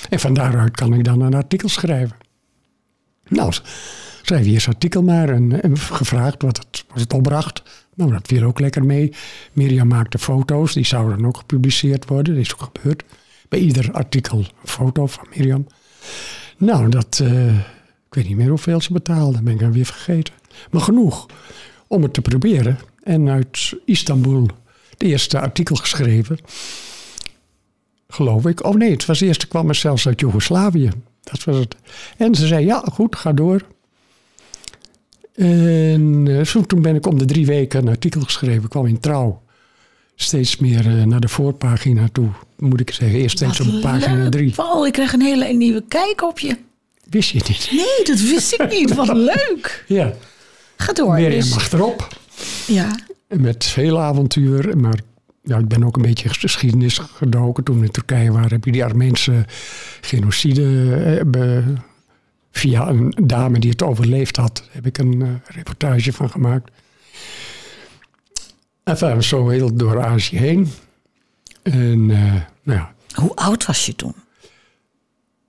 En 0.10 0.20
van 0.20 0.34
daaruit 0.34 0.76
kan 0.76 0.94
ik 0.94 1.04
dan 1.04 1.22
een 1.22 1.34
artikel 1.34 1.70
schrijven. 1.70 2.18
Nou, 3.28 3.54
schrijf 4.22 4.46
je 4.46 4.52
eerst 4.52 4.68
artikel 4.68 5.04
maar 5.04 5.30
en, 5.30 5.78
gevraagd 5.78 6.42
wat 6.42 6.58
het, 6.58 6.86
wat 6.88 7.00
het 7.00 7.14
opbracht. 7.14 7.64
Nou, 7.96 8.12
dat 8.12 8.28
viel 8.28 8.44
ook 8.44 8.60
lekker 8.60 8.86
mee. 8.86 9.14
Mirjam 9.54 9.88
maakte 9.88 10.18
foto's, 10.18 10.74
die 10.74 10.86
zouden 10.86 11.26
ook 11.26 11.38
gepubliceerd 11.38 12.08
worden. 12.08 12.34
Dat 12.34 12.44
is 12.44 12.54
ook 12.54 12.70
gebeurd. 12.74 13.04
Bij 13.50 13.60
ieder 13.60 13.92
artikel 13.92 14.38
een 14.38 14.46
foto 14.64 15.08
van 15.08 15.28
Mirjam. 15.36 15.68
Nou, 16.58 16.90
dat, 16.90 17.20
uh, 17.24 17.58
ik 18.08 18.14
weet 18.16 18.28
niet 18.28 18.38
meer 18.38 18.50
hoeveel 18.50 18.82
ze 18.82 18.94
betaalde, 18.94 19.42
ben 19.42 19.54
ik 19.54 19.60
dan 19.60 19.72
weer 19.72 19.86
vergeten. 19.86 20.34
Maar 20.72 20.82
genoeg 20.82 21.26
om 21.88 22.04
het 22.04 22.14
te 22.14 22.22
proberen. 22.22 22.80
En 23.04 23.30
uit 23.30 23.74
Istanbul 23.86 24.48
de 24.98 25.06
eerste 25.06 25.40
artikel 25.40 25.76
geschreven. 25.76 26.38
Geloof 28.08 28.46
ik. 28.46 28.66
Oh 28.66 28.76
nee, 28.76 28.92
het 28.92 29.06
was 29.06 29.22
eerste 29.22 29.48
kwam 29.48 29.70
er 29.70 29.76
zelfs 29.76 30.08
uit 30.08 30.20
Joegoslavië. 30.20 30.90
Dat 31.24 31.44
was 31.44 31.58
het. 31.58 31.76
En 32.18 32.36
ze 32.36 32.48
zei, 32.48 32.66
ja 32.66 32.84
goed, 32.92 33.16
ga 33.16 33.34
door. 33.34 33.66
En 35.40 36.26
uh, 36.26 36.42
toen 36.42 36.82
ben 36.82 36.96
ik 36.96 37.06
om 37.08 37.18
de 37.18 37.26
drie 37.26 37.46
weken 37.46 37.82
een 37.82 37.88
artikel 37.88 38.22
geschreven. 38.22 38.70
kwam 38.70 38.86
in 38.86 39.00
Trouw. 39.00 39.42
Steeds 40.16 40.58
meer 40.58 40.86
uh, 40.86 41.04
naar 41.04 41.20
de 41.20 41.28
voorpagina 41.28 42.08
toe, 42.12 42.30
moet 42.58 42.80
ik 42.80 42.92
zeggen. 42.92 43.20
Eerst 43.20 43.38
steeds 43.38 43.60
op 43.60 43.82
pagina 43.82 44.30
drie. 44.30 44.54
Paul, 44.56 44.86
ik 44.86 44.94
krijg 44.94 45.14
een 45.14 45.22
hele 45.22 45.54
nieuwe 45.54 45.84
kijk 45.88 46.22
op 46.22 46.40
je. 46.40 46.58
Wist 47.10 47.30
je 47.30 47.42
niet? 47.48 47.70
Nee, 47.72 48.06
dat 48.06 48.30
wist 48.30 48.54
ik 48.54 48.70
niet. 48.70 48.96
Wat 48.96 49.14
leuk. 49.34 49.84
Ja. 49.88 50.14
Ga 50.78 50.94
door. 50.94 51.14
Mirjam 51.14 51.32
dus. 51.32 51.50
mag 51.50 51.72
erop. 51.72 52.08
Ja. 52.68 52.96
Met 53.28 53.66
veel 53.66 54.00
avontuur. 54.00 54.78
Maar 54.78 55.00
ja, 55.44 55.58
ik 55.58 55.68
ben 55.68 55.84
ook 55.84 55.96
een 55.96 56.02
beetje 56.02 56.30
geschiedenis 56.30 56.98
gedoken. 56.98 57.64
Toen 57.64 57.80
we 57.80 57.86
in 57.86 57.92
Turkije 57.92 58.32
waren, 58.32 58.52
heb 58.52 58.66
je 58.66 58.72
die 58.72 58.84
Armeense 58.84 59.46
genocide. 60.02 61.26
Eh, 62.52 62.60
via 62.60 62.88
een 62.88 63.14
dame 63.24 63.60
die 63.60 63.70
het 63.70 63.84
overleefd 63.84 64.36
had, 64.36 64.68
heb 64.72 64.86
ik 64.86 64.98
een 64.98 65.20
uh, 65.20 65.30
reportage 65.46 66.14
van 66.14 66.30
gemaakt. 66.30 66.72
Enfin, 68.84 69.24
zo 69.24 69.50
heel 69.50 69.76
door 69.76 70.04
Azië 70.04 70.38
heen. 70.38 70.68
En, 71.64 72.10
uh, 72.10 72.34
nou 72.64 72.80
ja. 72.80 72.94
Hoe 73.14 73.36
oud 73.36 73.66
was 73.66 73.86
je 73.86 73.96
toen? 73.96 74.16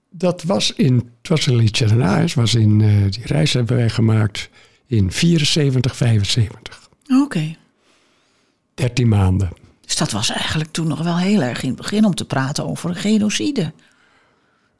Dat 0.09 0.43
was 0.43 0.73
in, 0.73 0.95
het 0.95 1.29
was 1.29 1.45
een 1.45 1.55
liedje 1.55 2.33
was 2.33 2.55
in, 2.55 2.79
uh, 2.79 3.11
die 3.11 3.25
reis 3.25 3.53
hebben 3.53 3.75
wij 3.75 3.89
gemaakt 3.89 4.49
in 4.85 5.11
74, 5.11 5.95
75. 5.95 6.89
Oké. 7.03 7.21
Okay. 7.21 7.57
13 8.73 9.07
maanden. 9.07 9.49
Dus 9.81 9.95
dat 9.95 10.11
was 10.11 10.29
eigenlijk 10.29 10.71
toen 10.71 10.87
nog 10.87 11.03
wel 11.03 11.17
heel 11.17 11.41
erg 11.41 11.61
in 11.61 11.67
het 11.67 11.77
begin 11.77 12.05
om 12.05 12.15
te 12.15 12.25
praten 12.25 12.69
over 12.69 12.95
genocide. 12.95 13.73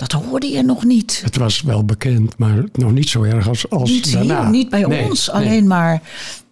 Dat 0.01 0.11
hoorde 0.11 0.47
je 0.47 0.61
nog 0.61 0.83
niet. 0.83 1.21
Het 1.23 1.37
was 1.37 1.61
wel 1.61 1.85
bekend, 1.85 2.37
maar 2.37 2.63
nog 2.73 2.91
niet 2.91 3.09
zo 3.09 3.23
erg 3.23 3.47
als, 3.47 3.69
als 3.69 3.89
niet 3.89 4.11
daarna. 4.13 4.41
Hier, 4.41 4.51
niet 4.51 4.69
bij 4.69 4.83
ons, 4.85 5.29
alleen 5.29 5.67
maar 5.67 6.01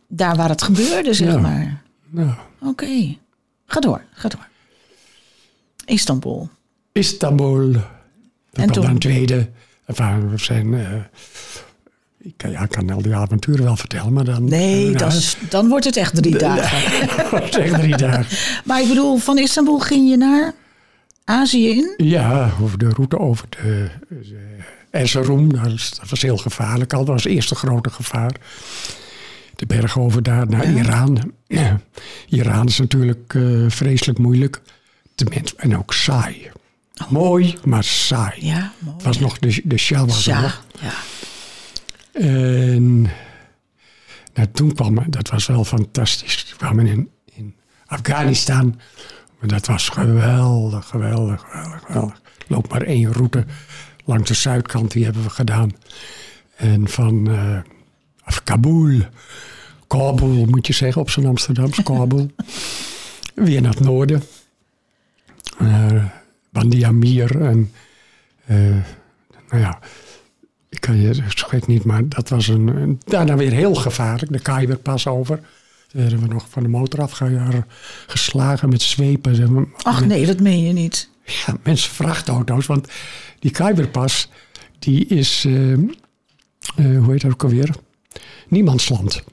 daar 0.07 0.35
waar 0.35 0.49
het 0.49 0.61
gebeurde, 0.61 1.13
zeg 1.13 1.33
ja. 1.33 1.39
maar. 1.39 1.81
Ja. 2.13 2.37
Oké. 2.59 2.69
Okay. 2.69 3.17
Ga 3.65 3.79
door, 3.79 4.03
ga 4.11 4.29
door. 4.29 4.47
Istanbul. 5.85 6.49
Istanbul. 6.91 7.71
Dat 7.71 7.81
en 8.51 8.71
toen? 8.71 8.83
dan 8.83 8.91
een 8.91 8.99
tweede. 8.99 9.49
Enfin, 9.85 10.29
we 10.29 10.37
zijn... 10.37 10.73
Uh, 10.73 10.87
ik 12.17 12.33
kan, 12.37 12.51
ja, 12.51 12.61
ik 12.61 12.69
kan 12.69 12.89
al 12.89 13.01
die 13.01 13.15
avonturen 13.15 13.63
wel 13.63 13.75
vertellen, 13.75 14.13
maar 14.13 14.23
dan... 14.23 14.43
Nee, 14.43 14.89
uh, 14.89 15.07
is, 15.07 15.37
dan 15.49 15.67
wordt 15.67 15.85
het 15.85 15.97
echt 15.97 16.15
drie 16.15 16.37
dagen. 16.37 17.07
wordt 17.39 17.57
echt 17.57 17.73
drie 17.73 17.97
dagen. 17.97 18.37
maar 18.65 18.81
ik 18.81 18.87
bedoel, 18.87 19.17
van 19.17 19.37
Istanbul 19.37 19.79
ging 19.79 20.09
je 20.09 20.17
naar 20.17 20.53
Azië 21.29 21.69
in? 21.69 21.93
Ja, 21.97 22.51
over 22.61 22.77
de 22.77 22.89
route 22.89 23.19
over 23.19 23.45
de, 23.49 23.89
de 24.09 24.57
Erzurum. 24.89 25.53
Dat 25.53 26.09
was 26.09 26.21
heel 26.21 26.37
gevaarlijk 26.37 26.93
al. 26.93 27.05
Dat 27.05 27.13
was 27.13 27.23
het 27.23 27.33
eerste 27.33 27.55
grote 27.55 27.89
gevaar. 27.89 28.35
De 29.55 29.65
bergen 29.65 30.01
over 30.01 30.23
daar 30.23 30.49
naar 30.49 30.71
ja. 30.71 30.77
Iran. 30.77 31.33
Ja. 31.47 31.81
Iran 32.39 32.67
is 32.67 32.77
natuurlijk 32.77 33.33
uh, 33.33 33.69
vreselijk 33.69 34.19
moeilijk. 34.19 34.61
En 35.57 35.77
ook 35.77 35.93
saai. 35.93 36.51
Oh. 37.01 37.09
Mooi, 37.09 37.57
maar 37.63 37.83
saai. 37.83 38.45
Ja, 38.45 38.73
mooi. 38.79 38.95
Het 38.95 39.05
was 39.05 39.19
nog 39.19 39.39
de, 39.39 39.61
de 39.63 39.77
Shah 39.77 40.07
was 40.07 40.25
nog. 40.25 40.63
Ja. 40.81 40.93
En 42.11 43.01
nou, 44.33 44.47
toen 44.51 44.73
kwam 44.73 45.05
dat 45.09 45.29
was 45.29 45.47
wel 45.47 45.63
fantastisch. 45.63 46.45
We 46.49 46.55
kwamen 46.57 46.87
in, 46.87 47.09
in 47.33 47.55
Afghanistan. 47.85 48.79
Maar 49.39 49.49
dat 49.49 49.65
was 49.65 49.89
geweldig, 49.89 50.87
geweldig, 50.87 51.41
geweldig, 51.41 51.81
geweldig. 51.85 52.21
Loop 52.47 52.69
maar 52.69 52.81
één 52.81 53.13
route 53.13 53.45
langs 54.05 54.27
de 54.27 54.33
zuidkant, 54.33 54.91
die 54.91 55.03
hebben 55.03 55.23
we 55.23 55.29
gedaan. 55.29 55.71
En 56.55 56.87
van 56.87 57.29
uh, 57.29 57.59
Kabul, 58.43 59.01
Kabul 59.87 60.45
moet 60.45 60.67
je 60.67 60.73
zeggen 60.73 61.01
op 61.01 61.09
zijn 61.09 61.25
Amsterdams, 61.25 61.83
Kabul. 61.83 62.31
Weer 63.35 63.61
naar 63.61 63.73
het 63.73 63.83
noorden. 63.83 64.23
Uh, 65.61 66.03
Bandi 66.49 66.83
Amir 66.83 67.41
en 67.41 67.71
uh, 68.45 68.57
nou 69.49 69.61
ja, 69.61 69.79
ik 70.69 70.81
kan 70.81 71.01
je 71.01 71.23
schrik 71.27 71.67
niet, 71.67 71.83
maar 71.83 72.07
dat 72.07 72.29
was 72.29 72.47
een, 72.47 72.99
daarna 73.05 73.35
weer 73.35 73.51
heel 73.51 73.75
gevaarlijk. 73.75 74.31
De 74.31 74.39
Kaiwerpas 74.39 75.07
over. 75.07 75.39
Toen 75.91 76.01
werden 76.01 76.19
we 76.19 76.27
nog 76.27 76.45
van 76.49 76.63
de 76.63 76.69
motor 76.69 77.01
afgeslagen 77.01 78.69
met 78.69 78.81
zwepen. 78.81 79.67
Ach 79.81 80.05
nee, 80.05 80.25
dat 80.25 80.39
meen 80.39 80.63
je 80.63 80.73
niet. 80.73 81.09
Ja, 81.25 81.57
mensen 81.63 81.91
vrachtauto's. 81.91 82.65
Want 82.65 82.87
die 83.39 83.51
Kaiwerpas, 83.51 84.29
die 84.79 85.05
is, 85.05 85.45
uh, 85.45 85.71
uh, 85.71 85.87
hoe 86.75 87.11
heet 87.11 87.21
dat 87.21 87.31
ook 87.31 87.43
alweer? 87.43 87.75
Niemandsland. 88.47 89.23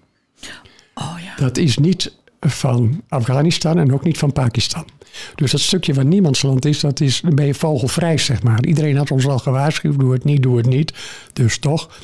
Oh 0.95 1.17
ja. 1.25 1.35
Dat 1.37 1.57
is 1.57 1.79
niet 1.79 2.17
van 2.41 3.03
Afghanistan 3.09 3.79
en 3.79 3.93
ook 3.93 4.05
niet 4.05 4.19
van 4.19 4.33
Pakistan. 4.33 4.87
Dus 5.35 5.51
dat 5.51 5.61
stukje 5.61 5.95
waar 5.95 6.05
niemandsland 6.05 6.65
is, 6.65 6.81
dat 6.81 7.01
is, 7.01 7.21
dan 7.21 7.35
ben 7.35 7.47
je 7.47 7.55
vogelvrij, 7.55 8.19
zeg 8.19 8.43
maar. 8.43 8.65
Iedereen 8.65 8.97
had 8.97 9.11
ons 9.11 9.27
al 9.27 9.39
gewaarschuwd, 9.39 9.99
doe 9.99 10.13
het 10.13 10.25
niet, 10.25 10.43
doe 10.43 10.57
het 10.57 10.67
niet. 10.67 10.95
Dus 11.33 11.59
toch. 11.59 11.99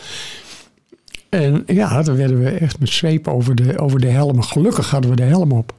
En 1.32 1.62
ja, 1.66 2.02
dan 2.02 2.16
werden 2.16 2.42
we 2.42 2.50
echt 2.50 2.78
met 2.78 2.88
zweep 2.88 3.28
over 3.28 3.54
de, 3.54 3.78
over 3.78 4.00
de 4.00 4.08
helm. 4.08 4.42
Gelukkig 4.42 4.90
hadden 4.90 5.10
we 5.10 5.16
de 5.16 5.22
helm 5.22 5.52
op. 5.52 5.74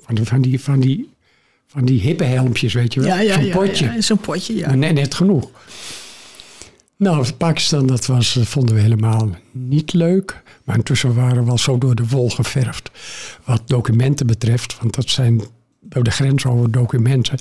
Van, 0.00 0.18
van, 0.26 0.40
die, 0.40 0.60
van, 0.60 0.80
die, 0.80 1.10
van 1.66 1.84
die 1.84 2.00
hippe 2.00 2.24
helmpjes, 2.24 2.72
weet 2.72 2.94
je 2.94 3.00
wel. 3.00 3.08
Ja, 3.08 3.20
ja, 3.20 3.34
Zo'n 3.34 3.44
ja, 3.44 3.56
potje. 3.56 3.94
Zo'n 3.98 4.18
potje, 4.18 4.56
ja. 4.56 4.74
Net, 4.74 4.94
net 4.94 5.14
genoeg. 5.14 5.50
Nou, 6.96 7.32
Pakistan, 7.32 7.86
dat 7.86 8.06
was, 8.06 8.38
vonden 8.42 8.74
we 8.74 8.80
helemaal 8.80 9.30
niet 9.52 9.92
leuk. 9.92 10.42
Maar 10.64 10.76
intussen 10.76 11.14
waren 11.14 11.44
we 11.44 11.50
al 11.50 11.58
zo 11.58 11.78
door 11.78 11.94
de 11.94 12.06
wol 12.06 12.30
geverfd. 12.30 12.90
Wat 13.44 13.62
documenten 13.66 14.26
betreft, 14.26 14.78
want 14.80 14.94
dat 14.94 15.10
zijn 15.10 15.42
door 15.80 16.04
de 16.04 16.10
grens 16.10 16.46
over 16.46 16.70
documenten. 16.70 17.38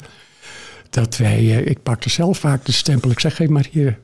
Dat 0.90 1.18
wij, 1.18 1.46
ik 1.46 1.84
pakte 1.84 2.10
zelf 2.10 2.38
vaak 2.38 2.66
de 2.66 2.72
stempel. 2.72 3.10
Ik 3.10 3.20
zeg, 3.20 3.36
geef 3.36 3.50
maar 3.50 3.68
hier. 3.72 4.00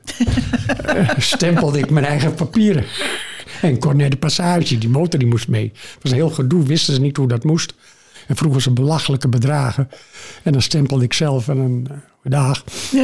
stempelde 1.17 1.79
ik 1.79 1.89
mijn 1.89 2.05
eigen 2.05 2.33
papieren. 2.33 2.85
En 3.61 3.79
Cornet 3.79 4.11
de 4.11 4.17
Passage, 4.17 4.77
die 4.77 4.89
motor 4.89 5.19
die 5.19 5.27
moest 5.27 5.47
mee. 5.47 5.71
Het 5.73 5.97
was 6.01 6.11
een 6.11 6.17
heel 6.17 6.29
gedoe, 6.29 6.63
wisten 6.63 6.93
ze 6.93 7.01
niet 7.01 7.17
hoe 7.17 7.27
dat 7.27 7.43
moest. 7.43 7.73
En 8.27 8.35
vroegen 8.35 8.61
ze 8.61 8.71
belachelijke 8.71 9.27
bedragen. 9.27 9.89
En 10.43 10.51
dan 10.51 10.61
stempelde 10.61 11.03
ik 11.03 11.13
zelf 11.13 11.47
en 11.47 11.57
een 11.57 11.87
uh, 11.91 11.97
dag. 12.23 12.63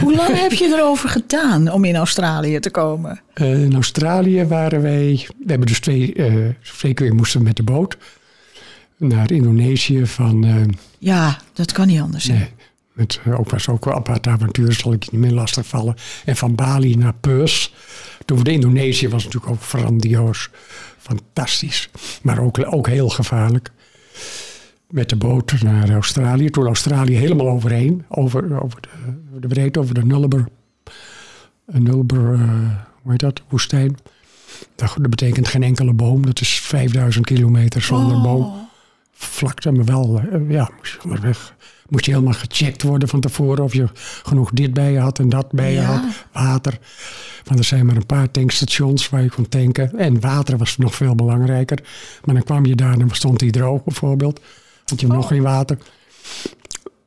Hoe 0.00 0.14
lang 0.14 0.40
heb 0.40 0.52
je 0.52 0.64
erover 0.64 1.08
gedaan 1.08 1.72
om 1.72 1.84
in 1.84 1.96
Australië 1.96 2.58
te 2.58 2.70
komen? 2.70 3.20
Uh, 3.34 3.62
in 3.62 3.74
Australië 3.74 4.44
waren 4.44 4.82
wij... 4.82 5.26
We 5.38 5.44
hebben 5.46 5.66
dus 5.66 5.80
twee, 5.80 6.14
uh, 6.14 6.48
twee 6.76 6.94
keer 6.94 7.14
moesten 7.14 7.42
met 7.42 7.56
de 7.56 7.62
boot 7.62 7.96
naar 8.96 9.32
Indonesië 9.32 10.06
van... 10.06 10.44
Uh, 10.44 10.54
ja, 10.98 11.38
dat 11.52 11.72
kan 11.72 11.86
niet 11.86 12.00
anders. 12.00 12.26
Nee, 12.26 12.48
met, 12.92 13.20
ook 13.38 13.50
was 13.50 13.68
ook 13.68 13.84
wel 13.84 13.94
apart 13.94 14.26
avontuur, 14.26 14.72
zal 14.72 14.92
ik 14.92 15.02
je 15.02 15.10
niet 15.12 15.20
meer 15.20 15.32
lastig 15.32 15.66
vallen. 15.66 15.94
En 16.24 16.36
van 16.36 16.54
Bali 16.54 16.96
naar 16.96 17.14
Perth. 17.14 17.72
Toen 18.24 18.38
we 18.38 18.44
de 18.44 18.52
Indonesië 18.52 19.08
was 19.08 19.24
natuurlijk 19.24 19.52
ook 19.52 19.62
grandioos. 19.62 20.50
Fantastisch. 20.98 21.90
Maar 22.22 22.38
ook, 22.38 22.74
ook 22.74 22.86
heel 22.86 23.08
gevaarlijk. 23.08 23.70
Met 24.90 25.08
de 25.08 25.16
boot 25.16 25.62
naar 25.62 25.90
Australië. 25.90 26.50
Toen 26.50 26.66
Australië 26.66 27.16
helemaal 27.16 27.48
overheen. 27.48 28.04
Over, 28.08 28.62
over, 28.62 28.80
de, 28.80 29.38
de 29.40 29.46
breedte, 29.46 29.78
over 29.78 29.94
de 29.94 30.04
Nullarbor. 30.04 30.48
Nullarbor, 31.66 32.34
uh, 32.34 32.70
hoe 33.02 33.10
heet 33.10 33.20
dat? 33.20 33.42
Woestijn. 33.48 33.96
Dat, 34.74 34.94
dat, 35.00 35.10
betekent 35.10 35.48
geen 35.48 35.62
enkele 35.62 35.92
boom. 35.92 36.26
Dat 36.26 36.40
is 36.40 36.60
5000 36.60 37.26
kilometer 37.26 37.82
zonder 37.82 38.16
oh. 38.16 38.22
boom. 38.22 38.68
vlakte, 39.12 39.72
maar 39.72 39.84
wel, 39.84 40.20
eh, 40.20 40.50
ja, 40.50 40.70
moest 40.76 40.92
je 40.92 41.02
onderweg 41.04 41.54
moest 41.92 42.04
je 42.04 42.10
helemaal 42.12 42.32
gecheckt 42.32 42.82
worden 42.82 43.08
van 43.08 43.20
tevoren 43.20 43.64
of 43.64 43.72
je 43.72 43.86
genoeg 44.22 44.50
dit 44.50 44.74
bij 44.74 44.92
je 44.92 44.98
had 44.98 45.18
en 45.18 45.28
dat 45.28 45.50
bij 45.52 45.72
je 45.72 45.80
Ja. 45.80 45.84
had. 45.84 46.02
Water. 46.32 46.78
Want 47.44 47.58
er 47.58 47.64
zijn 47.64 47.86
maar 47.86 47.96
een 47.96 48.06
paar 48.06 48.30
tankstations 48.30 49.08
waar 49.08 49.22
je 49.22 49.30
kon 49.30 49.48
tanken. 49.48 49.98
En 49.98 50.20
water 50.20 50.56
was 50.56 50.76
nog 50.76 50.94
veel 50.94 51.14
belangrijker. 51.14 51.78
Maar 52.24 52.34
dan 52.34 52.44
kwam 52.44 52.66
je 52.66 52.74
daar 52.74 52.92
en 52.92 52.98
dan 52.98 53.10
stond 53.12 53.38
die 53.38 53.50
droog 53.50 53.84
bijvoorbeeld. 53.84 54.40
Had 54.84 55.00
je 55.00 55.06
nog 55.06 55.28
geen 55.28 55.42
water. 55.42 55.78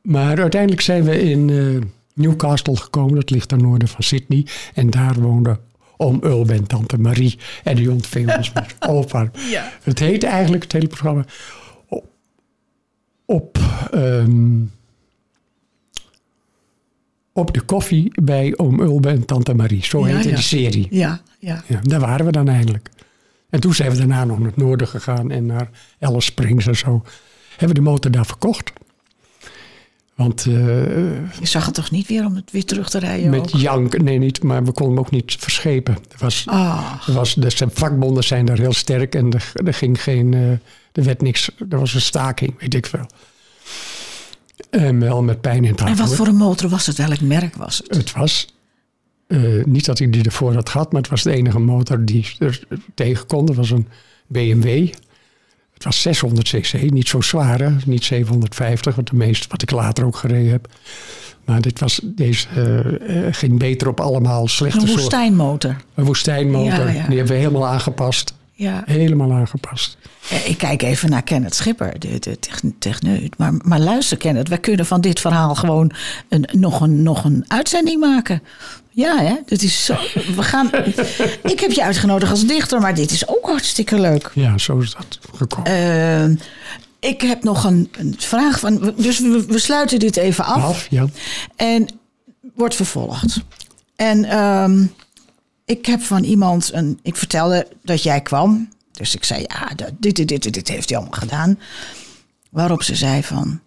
Maar 0.02 0.42
uiteindelijk 0.42 0.82
zijn 0.82 1.04
we 1.04 1.22
in 1.22 1.50
eh, 1.50 1.88
Newcastle 2.14 2.76
gekomen. 2.76 3.16
Dat 3.16 3.30
ligt 3.30 3.48
ten 3.50 3.62
noorden 3.62 3.88
van 3.88 4.04
Sydney. 4.04 4.46
En 4.74 4.90
daar 4.90 5.20
woonde 5.20 5.60
oom 5.98 6.20
Ulbe 6.24 6.54
en 6.54 6.68
tante 6.68 6.98
Marie. 6.98 7.40
En 7.64 7.76
die 7.76 7.92
ontving 7.92 8.36
ons 8.38 8.52
met 8.54 8.76
opa. 8.80 9.32
Ja. 9.50 9.72
Het 9.84 10.00
heet 10.00 10.24
eigenlijk, 10.24 10.64
het 10.64 10.72
hele 10.72 10.88
programma, 10.88 11.26
op, 13.26 13.60
ehm, 13.92 14.62
op 17.34 17.54
de 17.54 17.62
koffie 17.62 18.22
bij 18.24 18.58
oom 18.58 18.80
Ulbe 18.80 19.10
en 19.10 19.26
tante 19.26 19.54
Marie. 19.54 19.86
Zo 19.86 20.04
heette 20.04 20.28
die 20.28 20.42
serie. 20.42 20.88
Ja, 20.90 21.22
ja. 21.40 21.64
Ja, 21.68 21.80
daar 21.82 22.00
waren 22.00 22.26
we 22.26 22.32
dan 22.32 22.48
eigenlijk. 22.48 22.90
En 23.50 23.60
toen 23.60 23.74
zijn 23.74 23.92
we 23.92 23.98
daarna 23.98 24.24
nog 24.26 24.38
naar 24.38 24.48
het 24.48 24.58
noorden 24.58 24.88
gegaan 24.88 25.32
en 25.32 25.46
naar 25.46 25.70
Alice 26.00 26.22
Springs 26.22 26.68
en 26.68 26.76
zo. 26.76 27.04
Hebben 27.50 27.68
we 27.68 27.84
de 27.84 27.90
motor 27.90 28.12
daar 28.12 28.26
verkocht. 28.26 28.72
Want 30.16 30.46
eh, 30.46 30.54
Je 31.40 31.46
zag 31.46 31.66
het 31.66 31.74
toch 31.74 31.92
niet 31.92 32.08
weer 32.08 32.26
om 32.26 32.36
het 32.36 32.52
weer 32.52 32.66
terug 32.66 32.90
te 32.90 33.00
rijden 33.00 33.30
met 33.30 33.40
ook? 33.40 33.50
jank, 33.50 34.02
nee 34.02 34.18
niet, 34.18 34.44
maar 34.44 34.64
we 34.66 34.72
konden 34.72 34.96
hem 34.96 35.06
ook 35.06 35.12
niet 35.12 35.36
verschepen. 35.40 35.94
Er 35.94 36.18
was, 36.20 36.44
Ah, 36.48 36.94
er 37.08 37.14
was, 37.14 37.34
de 37.34 37.52
vakbonden 37.72 38.24
zijn 38.24 38.46
daar 38.46 38.58
heel 38.58 38.74
sterk 38.74 39.16
en 39.16 39.32
er, 39.34 39.52
er 39.66 39.74
ging 39.74 40.04
geen, 40.04 40.34
eh, 40.34 40.50
er 40.92 41.04
werd 41.04 41.22
niks, 41.22 41.50
er 41.70 41.80
was 41.80 41.94
een 41.94 42.02
staking, 42.02 42.60
weet 42.60 42.74
ik 42.74 42.86
veel. 42.86 43.06
En 44.70 45.00
wel 45.00 45.24
met 45.24 45.42
pijn 45.42 45.64
in 45.64 45.72
het 45.72 45.80
hart. 45.80 45.92
en 45.92 45.98
wat 45.98 46.08
hoor. 46.08 46.16
voor 46.16 46.28
een 46.28 46.36
motor 46.36 46.70
was 46.70 46.86
het? 46.86 46.98
Welk 46.98 47.22
merk 47.22 47.56
was 47.56 47.78
het? 47.88 47.98
Het 47.98 48.12
was 48.14 48.54
eh, 49.28 49.64
niet 49.66 49.86
dat 49.86 50.00
ik 50.00 50.14
die 50.14 50.24
ervoor 50.24 50.54
had 50.54 50.70
gehad, 50.70 50.92
maar 50.92 51.02
het 51.02 51.10
was 51.10 51.24
de 51.24 51.32
enige 51.32 51.60
motor 51.60 52.06
die 52.06 52.36
er 52.40 52.60
tegen 52.94 53.28
kon. 53.28 53.46
Dat 53.46 53.56
was 53.56 53.72
een 53.72 53.88
BMW. 54.28 54.94
Het 55.76 55.84
was 55.84 56.02
600 56.02 56.48
cc, 56.50 56.92
niet 56.92 57.08
zo 57.08 57.22
zwaar, 57.22 57.60
hè? 57.60 57.70
niet 57.86 58.04
750, 58.04 58.96
wat 58.96 59.08
de 59.08 59.16
meeste 59.16 59.48
wat 59.50 59.62
ik 59.62 59.72
later 59.72 60.06
ook 60.06 60.16
gereden 60.16 60.52
heb. 60.52 60.68
Maar 61.46 61.62
dit 61.62 61.80
was, 61.80 62.00
deze 62.04 62.48
eh, 63.08 63.22
ging 63.32 63.60
beter 63.60 63.88
op 63.88 64.00
allemaal 64.00 64.48
slechte 64.48 64.76
Een 64.76 64.82
soorten. 64.88 65.02
woestijnmotor. 65.02 65.76
Een 65.96 66.04
woestijnmotor. 66.06 66.70
Ja, 66.88 66.88
ja. 66.92 67.08
Die 67.08 67.18
hebben 67.18 67.36
we 67.36 67.40
helemaal 67.42 67.68
aangepast. 67.68 68.34
Ja. 68.54 68.84
Helemaal 68.86 69.32
aangepast. 69.34 69.98
Eh, 70.30 70.50
Ik 70.50 70.58
kijk 70.58 70.82
even 70.82 71.10
naar 71.10 71.24
Kenneth 71.24 71.56
Schipper, 71.56 72.00
de, 72.00 72.20
de 72.20 72.40
techn- 72.40 72.76
techneut. 72.80 73.38
Maar, 73.38 73.54
maar 73.64 73.80
luister, 73.80 74.18
Kenneth, 74.18 74.48
wij 74.50 74.58
kunnen 74.58 74.86
van 74.86 75.02
dit 75.02 75.20
verhaal 75.20 75.56
gewoon 75.56 75.92
een, 76.30 76.48
nog, 76.52 76.82
een, 76.82 77.04
nog 77.04 77.24
een 77.24 77.46
uitzending 77.48 78.00
maken. 78.00 78.42
Ja, 78.92 79.18
hè? 79.18 79.34
Dat 79.46 79.62
is 79.62 79.86
zo. 79.86 79.96
We 80.36 80.44
gaan, 80.44 80.70
ik 81.54 81.60
heb 81.60 81.72
je 81.72 81.84
uitgenodigd 81.84 82.32
als 82.32 82.46
dichter, 82.46 82.80
maar 82.82 82.96
dit 82.96 83.12
is 83.12 83.28
ook 83.28 83.46
hartstikke 83.48 84.00
leuk. 84.00 84.32
Ja, 84.34 84.58
zo 84.58 84.78
is 84.80 84.94
dat 84.94 85.20
gekomen. 85.38 85.72
Eh, 85.72 87.10
ik 87.10 87.22
heb 87.22 87.44
nog 87.44 87.64
een, 87.64 87.90
een 87.92 88.16
vraag 88.18 88.60
van. 88.60 88.94
Dus 88.98 89.20
we, 89.20 89.46
we 89.46 89.60
sluiten 89.60 90.00
dit 90.00 90.18
even 90.18 90.46
af. 90.46 90.64
Af, 90.64 90.88
ja. 90.90 91.08
En 91.56 91.88
wordt 92.56 92.76
vervolgd. 92.76 93.42
En 93.96 94.26
ehm, 94.26 94.86
ik 95.66 95.86
heb 95.86 96.02
van 96.02 96.24
iemand 96.24 96.74
een. 96.74 97.00
Ik 97.02 97.16
vertelde 97.16 97.68
dat 97.84 98.04
jij 98.04 98.22
kwam. 98.22 98.70
Dus 98.92 99.16
ik 99.16 99.24
zei: 99.24 99.42
Ja, 99.48 99.70
dit, 99.98 100.16
dit, 100.16 100.28
dit, 100.28 100.54
dit 100.54 100.68
heeft 100.68 100.90
hij 100.90 100.98
allemaal 100.98 101.20
gedaan. 101.20 101.60
Waarop 102.50 102.84
ze 102.84 102.96
zei: 102.96 103.24
van. 103.24 103.60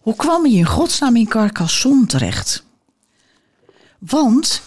Hoe 0.00 0.16
kwam 0.16 0.46
je 0.46 0.56
in 0.56 0.66
godsnaam 0.66 1.16
in 1.16 1.28
Carcassonne 1.28 2.06
terecht? 2.06 2.64
Want, 3.98 4.62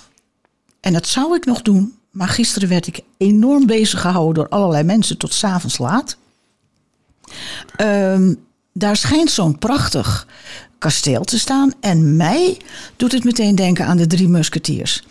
en 0.79 0.93
dat 0.93 1.07
zou 1.07 1.36
ik 1.36 1.45
nog 1.45 1.62
doen, 1.62 1.98
maar 2.12 2.27
gisteren 2.27 2.69
werd 2.69 2.88
ik 2.88 3.01
enorm 3.17 3.65
bezig 3.65 4.01
gehouden 4.01 4.33
door 4.33 4.50
allerlei 4.50 4.83
mensen 4.83 5.17
tot 5.17 5.33
s'avonds 5.33 5.77
laat. 5.77 6.17
Ehm, 7.75 8.33
daar 8.73 8.95
schijnt 8.95 9.31
zo'n 9.31 9.57
prachtig 9.57 10.27
kasteel 10.77 11.23
te 11.23 11.39
staan. 11.39 11.71
En 11.79 12.15
mij 12.17 12.58
doet 12.95 13.12
het 13.12 13.23
meteen 13.23 13.55
denken 13.55 13.86
aan 13.86 13.97
de 13.97 14.08
drie 14.08 14.27
musketiers. 14.27 15.03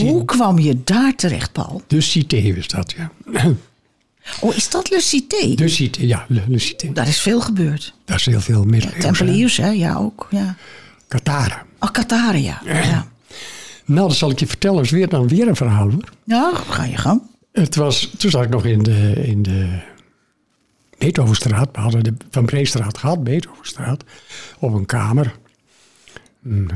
Hoe 0.00 0.24
kwam 0.24 0.58
je 0.58 0.82
daar 0.84 1.14
terecht, 1.14 1.52
Paul? 1.52 1.82
De 1.86 2.00
Cité 2.00 2.36
is 2.36 2.68
dat, 2.68 2.94
ja. 2.96 3.10
Oh, 4.40 4.54
is 4.56 4.70
dat 4.70 4.90
Le 4.90 5.00
Cité? 5.00 5.54
De 5.54 5.68
Cité, 5.68 6.02
ja, 6.02 6.24
Le, 6.28 6.42
Le 6.48 6.58
Cité. 6.58 6.92
Daar 6.92 7.08
is 7.08 7.20
veel 7.20 7.40
gebeurd. 7.40 7.94
Daar 8.04 8.16
is 8.16 8.26
heel 8.26 8.40
veel 8.40 8.64
middeleeuws. 8.64 8.94
hè. 8.94 9.00
Tempeliers, 9.00 9.56
hè? 9.56 9.68
Ja, 9.68 9.94
ook. 9.94 10.26
Ja. 10.30 10.56
Katara. 11.08 11.64
Oh. 11.78 11.88
Ja. 12.64 13.06
Nou, 13.84 14.08
dat 14.08 14.16
zal 14.16 14.30
ik 14.30 14.38
je 14.40 14.46
vertellen. 14.46 14.82
is 14.82 14.90
weer, 14.90 15.08
dan 15.08 15.28
weer 15.28 15.48
een 15.48 15.56
verhaal 15.56 15.90
hoor. 15.90 16.12
Nou, 16.24 16.54
ga 16.56 16.84
je 16.84 16.96
gang. 16.96 17.22
Het 17.52 17.74
was, 17.76 18.10
toen 18.18 18.30
zat 18.30 18.42
ik 18.44 18.48
nog 18.48 18.64
in 18.64 18.82
de, 18.82 19.12
in 19.26 19.42
de 19.42 19.78
Beethovenstraat. 20.98 21.68
We 21.72 21.80
hadden 21.80 22.04
de 22.04 22.14
Van 22.30 22.44
Breestraat 22.44 22.98
gehad, 22.98 23.24
Beethovenstraat. 23.24 24.04
Op 24.58 24.74
een 24.74 24.86
kamer. 24.86 25.34
Mm, 26.40 26.66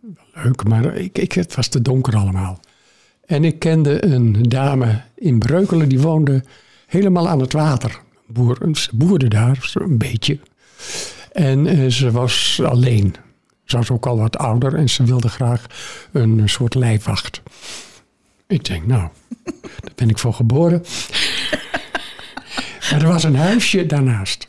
wel 0.00 0.44
leuk, 0.44 0.64
maar 0.64 0.94
ik, 0.94 1.18
ik, 1.18 1.32
het 1.32 1.54
was 1.54 1.68
te 1.68 1.82
donker 1.82 2.16
allemaal. 2.16 2.60
En 3.26 3.44
ik 3.44 3.58
kende 3.58 4.04
een 4.04 4.42
dame 4.42 5.02
in 5.14 5.38
Breukelen, 5.38 5.88
die 5.88 6.00
woonde 6.00 6.44
helemaal 6.86 7.28
aan 7.28 7.40
het 7.40 7.52
water. 7.52 8.00
Boer, 8.26 8.68
ze 8.72 8.88
boerde 8.92 9.28
daar, 9.28 9.70
een 9.74 9.98
beetje. 9.98 10.38
En 11.32 11.66
eh, 11.66 11.86
ze 11.90 12.10
was 12.10 12.60
alleen. 12.64 13.14
Ze 13.64 13.76
was 13.76 13.90
ook 13.90 14.06
al 14.06 14.18
wat 14.18 14.36
ouder 14.36 14.74
en 14.74 14.88
ze 14.88 15.04
wilde 15.04 15.28
graag 15.28 15.66
een 16.12 16.48
soort 16.48 16.74
lijfwacht. 16.74 17.42
Ik 18.46 18.64
denk, 18.64 18.86
nou, 18.86 19.08
daar 19.80 19.92
ben 19.94 20.08
ik 20.08 20.18
voor 20.18 20.34
geboren. 20.34 20.82
Maar 22.90 23.02
er 23.02 23.08
was 23.08 23.24
een 23.24 23.36
huisje 23.36 23.86
daarnaast. 23.86 24.46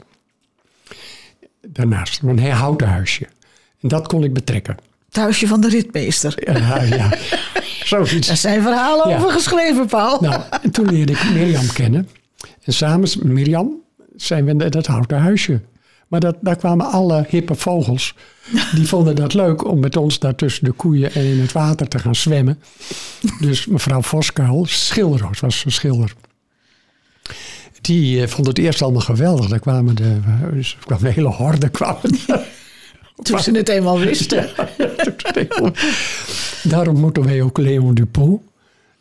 Daarnaast, 1.68 2.22
een 2.22 2.40
houten 2.52 2.88
huisje. 2.88 3.28
En 3.82 3.88
dat 3.88 4.08
kon 4.08 4.24
ik 4.24 4.34
betrekken. 4.34 4.78
Het 5.06 5.16
huisje 5.16 5.48
van 5.48 5.62
de 5.62 5.70
ritmeester. 5.70 6.54
Ja, 6.54 6.82
ja. 6.84 7.10
Zoiets. 7.84 8.28
Daar 8.28 8.38
zijn 8.38 8.62
verhalen 8.62 9.10
Ja. 9.10 9.18
over 9.18 9.32
geschreven, 9.32 9.86
Paul. 9.88 10.22
Nou, 10.22 10.42
en 10.62 10.72
toen 10.72 10.90
leerde 10.92 11.12
ik 11.12 11.30
Mirjam 11.34 11.68
kennen. 11.74 12.10
En 12.64 12.74
samen 12.74 13.00
met 13.00 13.24
Mirjam 13.24 13.72
zijn 14.16 14.46
we 14.46 14.52
in 14.52 14.58
dat 14.58 14.86
houten 14.86 15.20
huisje. 15.20 15.62
Maar 16.08 16.20
dat, 16.20 16.36
daar 16.42 16.56
kwamen 16.56 16.86
alle 16.92 17.26
hippe 17.30 17.56
vogels. 17.56 18.16
Die 18.76 18.88
vonden 18.88 19.16
dat 19.16 19.34
leuk 19.34 19.66
om 19.66 19.80
met 19.80 19.98
ons 19.98 20.20
daar 20.20 20.36
tussen 20.36 20.64
de 20.66 20.72
koeien 20.72 21.14
en 21.14 21.24
in 21.24 21.40
het 21.40 21.52
water 21.52 21.88
te 21.88 22.00
gaan 22.00 22.16
zwemmen. 22.16 22.60
Dus 23.40 23.66
mevrouw 23.66 24.02
Voskuil, 24.02 24.66
schilder, 24.66 25.38
was 25.42 25.66
een 25.66 25.72
schilder. 25.72 26.14
Die 27.82 28.22
eh, 28.22 28.28
vond 28.28 28.48
het 28.48 28.58
eerst 28.58 28.82
allemaal 28.82 29.02
geweldig. 29.02 29.48
Daar 29.48 29.60
kwamen 29.60 29.96
de, 29.96 30.20
dus 30.54 30.78
kwam 30.86 31.06
een 31.06 31.12
hele 31.12 31.30
horde. 31.30 31.70
Kwamen 31.70 32.12
Toen 33.24 33.40
ze 33.40 33.52
het 33.52 33.70
eenmaal 33.70 34.00
wisten. 34.00 34.50
Daarom 36.64 37.00
moeten 37.00 37.24
wij 37.24 37.42
ook 37.42 37.58
Leon 37.58 37.94
Dupont. 37.94 38.42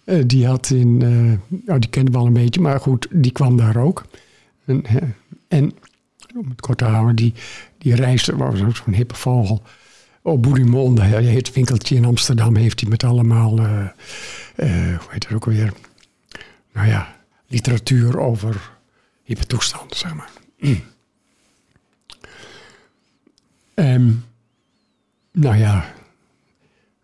Eh, 0.04 0.22
die 0.26 0.46
had 0.46 0.70
in, 0.70 1.02
eh, 1.02 1.58
nou, 1.66 1.78
die 1.78 1.90
kenden 1.90 2.12
we 2.12 2.18
al 2.18 2.26
een 2.26 2.32
beetje, 2.32 2.60
maar 2.60 2.80
goed, 2.80 3.06
die 3.10 3.32
kwam 3.32 3.56
daar 3.56 3.76
ook. 3.76 4.04
En, 4.64 4.82
en 5.48 5.72
om 6.36 6.48
het 6.48 6.60
kort 6.60 6.78
te 6.78 6.84
houden, 6.84 7.16
die, 7.16 7.34
die 7.78 7.94
reisde, 7.94 8.36
was 8.36 8.62
ook 8.62 8.76
zo'n 8.76 8.94
hippe 8.94 9.14
vogel. 9.14 9.62
Op 10.22 10.44
heet 10.54 11.46
het 11.46 11.52
winkeltje 11.52 11.96
in 11.96 12.04
Amsterdam, 12.04 12.56
heeft 12.56 12.80
hij 12.80 12.90
met 12.90 13.04
allemaal, 13.04 13.56
hoe 13.56 15.08
heet 15.08 15.24
het 15.28 15.32
ook 15.34 15.44
weer? 15.44 15.72
Nou 16.72 16.88
ja, 16.88 17.16
literatuur 17.50 18.18
over 18.18 18.70
hippe 19.22 19.46
toestanden, 19.46 19.96
zeg 19.96 20.14
maar. 20.14 20.30
Ehm, 23.74 24.10
nou 25.32 25.56
ja, 25.56 25.94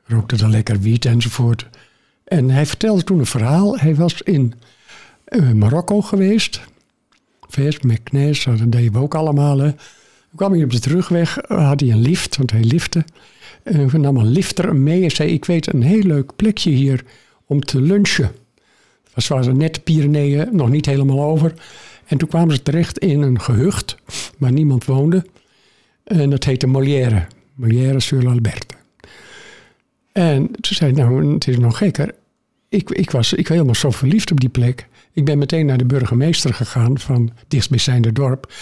rookte 0.04 0.36
dan 0.36 0.50
lekker 0.50 0.80
wiet 0.80 1.04
enzovoort. 1.04 1.68
En 2.24 2.50
hij 2.50 2.66
vertelde 2.66 3.04
toen 3.04 3.18
een 3.18 3.26
verhaal. 3.26 3.78
Hij 3.78 3.94
was 3.94 4.22
in 4.22 4.54
eh, 5.24 5.50
Marokko 5.50 6.00
geweest. 6.00 6.60
Vers, 7.40 7.80
Meknes, 7.80 8.44
dat 8.44 8.72
deden 8.72 8.92
we 8.92 8.98
ook 8.98 9.14
allemaal. 9.14 9.58
Hè. 9.58 9.72
Toen 9.72 10.36
kwam 10.36 10.52
hij 10.52 10.64
op 10.64 10.70
de 10.70 10.80
terugweg, 10.80 11.38
eh, 11.38 11.68
had 11.68 11.80
hij 11.80 11.90
een 11.90 12.00
lift, 12.00 12.36
want 12.36 12.50
hij 12.50 12.64
lifte. 12.64 13.04
En 13.62 13.88
we 13.88 13.98
nam 13.98 14.16
een 14.16 14.30
lifter 14.30 14.76
mee 14.76 15.02
en 15.02 15.10
zei, 15.10 15.30
ik 15.30 15.44
weet 15.44 15.72
een 15.72 15.82
heel 15.82 16.02
leuk 16.02 16.36
plekje 16.36 16.70
hier 16.70 17.04
om 17.46 17.60
te 17.60 17.80
lunchen. 17.80 18.30
Het 19.16 19.28
was 19.28 19.46
net 19.46 19.74
de 19.74 19.80
Pyreneeën, 19.80 20.48
nog 20.52 20.68
niet 20.68 20.86
helemaal 20.86 21.22
over. 21.22 21.54
En 22.06 22.18
toen 22.18 22.28
kwamen 22.28 22.54
ze 22.54 22.62
terecht 22.62 22.98
in 22.98 23.22
een 23.22 23.40
gehucht 23.40 23.96
waar 24.38 24.52
niemand 24.52 24.84
woonde. 24.84 25.26
En 26.04 26.30
dat 26.30 26.44
heette 26.44 26.66
Molière. 26.66 27.26
Molière 27.54 28.00
sur 28.00 28.22
l'Alberte. 28.22 28.74
En 30.12 30.50
toen 30.50 30.76
zei 30.76 30.92
hij, 30.92 31.02
nou, 31.02 31.32
het 31.32 31.48
is 31.48 31.58
nog 31.58 31.78
gekker. 31.78 32.14
Ik, 32.68 32.90
ik, 32.90 33.10
was, 33.10 33.32
ik 33.32 33.48
was 33.48 33.56
helemaal 33.56 33.74
zo 33.74 33.90
verliefd 33.90 34.30
op 34.30 34.40
die 34.40 34.48
plek. 34.48 34.88
Ik 35.12 35.24
ben 35.24 35.38
meteen 35.38 35.66
naar 35.66 35.78
de 35.78 35.84
burgemeester 35.84 36.54
gegaan 36.54 36.98
van 36.98 37.32
dichtstbijzijnde 37.48 38.12
dorp. 38.12 38.52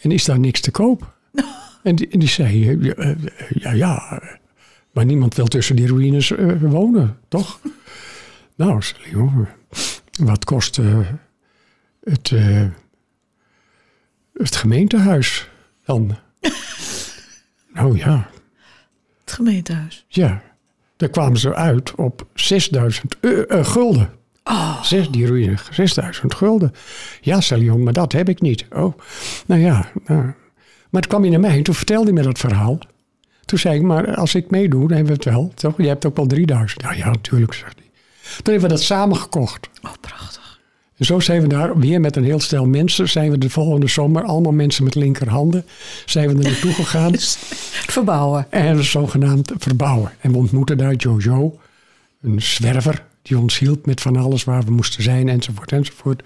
En 0.00 0.10
is 0.10 0.24
daar 0.24 0.38
niks 0.38 0.60
te 0.60 0.70
koop? 0.70 1.14
en, 1.82 1.94
die, 1.94 2.08
en 2.08 2.18
die 2.18 2.28
zei, 2.28 2.68
eh, 2.68 2.82
ja, 2.82 2.94
eh, 2.94 3.16
ja, 3.48 3.72
ja, 3.72 4.22
maar 4.92 5.04
niemand 5.04 5.34
wil 5.34 5.46
tussen 5.46 5.76
die 5.76 5.86
ruïnes 5.86 6.30
eh, 6.30 6.46
wonen, 6.60 7.16
toch? 7.28 7.60
Nou, 8.56 8.80
wat 10.18 10.44
kost 10.44 10.78
eh, 10.78 10.98
het, 12.04 12.30
eh, 12.32 12.62
het 14.34 14.56
gemeentehuis 14.56 15.48
dan? 15.84 16.16
nou 17.74 17.98
ja, 17.98 18.28
Het 19.24 19.32
gemeentehuis. 19.32 20.04
ja. 20.08 20.42
Daar 20.96 21.08
kwamen 21.08 21.38
ze 21.38 21.54
uit 21.54 21.94
op 21.94 22.26
6000 22.34 23.16
eu- 23.20 23.42
eh, 23.42 23.64
gulden. 23.64 24.10
Zes, 24.82 25.08
die 25.10 25.26
ruïne, 25.26 25.54
6000 25.70 26.34
gulden. 26.34 26.72
Ja, 27.20 27.38
jong, 27.38 27.84
maar 27.84 27.92
dat 27.92 28.12
heb 28.12 28.28
ik 28.28 28.40
niet. 28.40 28.66
Oh, 28.70 28.98
nou 29.46 29.60
ja. 29.60 29.90
Nou. 30.06 30.22
Maar 30.90 31.00
toen 31.02 31.10
kwam 31.10 31.20
hij 31.22 31.30
naar 31.30 31.40
mij 31.40 31.56
en 31.56 31.62
toen 31.62 31.74
vertelde 31.74 32.04
hij 32.04 32.12
me 32.12 32.22
dat 32.22 32.38
verhaal. 32.38 32.78
Toen 33.44 33.58
zei 33.58 33.76
ik, 33.76 33.82
maar 33.82 34.14
als 34.14 34.34
ik 34.34 34.50
meedoe, 34.50 34.80
dan 34.80 34.96
hebben 34.96 35.06
we 35.06 35.12
het 35.12 35.24
wel. 35.24 35.52
Toch? 35.54 35.76
Je 35.76 35.86
hebt 35.88 36.06
ook 36.06 36.16
wel 36.16 36.26
3000. 36.26 36.82
Ja, 36.82 36.92
ja, 36.92 37.06
natuurlijk, 37.06 37.52
zegt 37.54 37.78
hij. 37.78 37.83
Toen 38.42 38.52
hebben 38.52 38.70
we 38.70 38.76
dat 38.76 38.82
samen 38.82 39.16
gekocht. 39.16 39.68
Oh, 39.82 39.92
prachtig. 40.00 40.60
En 40.96 41.04
zo 41.04 41.20
zijn 41.20 41.42
we 41.42 41.48
daar 41.48 41.78
weer 41.78 42.00
met 42.00 42.16
een 42.16 42.24
heel 42.24 42.40
stel 42.40 42.66
mensen. 42.66 43.08
Zijn 43.08 43.30
we 43.30 43.38
de 43.38 43.50
volgende 43.50 43.88
zomer, 43.88 44.22
allemaal 44.22 44.52
mensen 44.52 44.84
met 44.84 44.94
linkerhanden, 44.94 45.64
zijn 46.06 46.28
we 46.28 46.42
er 46.42 46.50
naartoe 46.50 46.72
gegaan. 46.82 47.12
Verbouwen. 47.86 48.46
En 48.50 48.84
zogenaamd 48.84 49.52
verbouwen. 49.58 50.12
En 50.20 50.32
we 50.32 50.38
ontmoetten 50.38 50.78
daar 50.78 50.94
Jojo, 50.94 51.58
een 52.22 52.42
zwerver, 52.42 53.04
die 53.22 53.38
ons 53.38 53.58
hielp 53.58 53.86
met 53.86 54.00
van 54.00 54.16
alles 54.16 54.44
waar 54.44 54.62
we 54.62 54.70
moesten 54.70 55.02
zijn, 55.02 55.28
enzovoort, 55.28 55.72
enzovoort. 55.72 56.22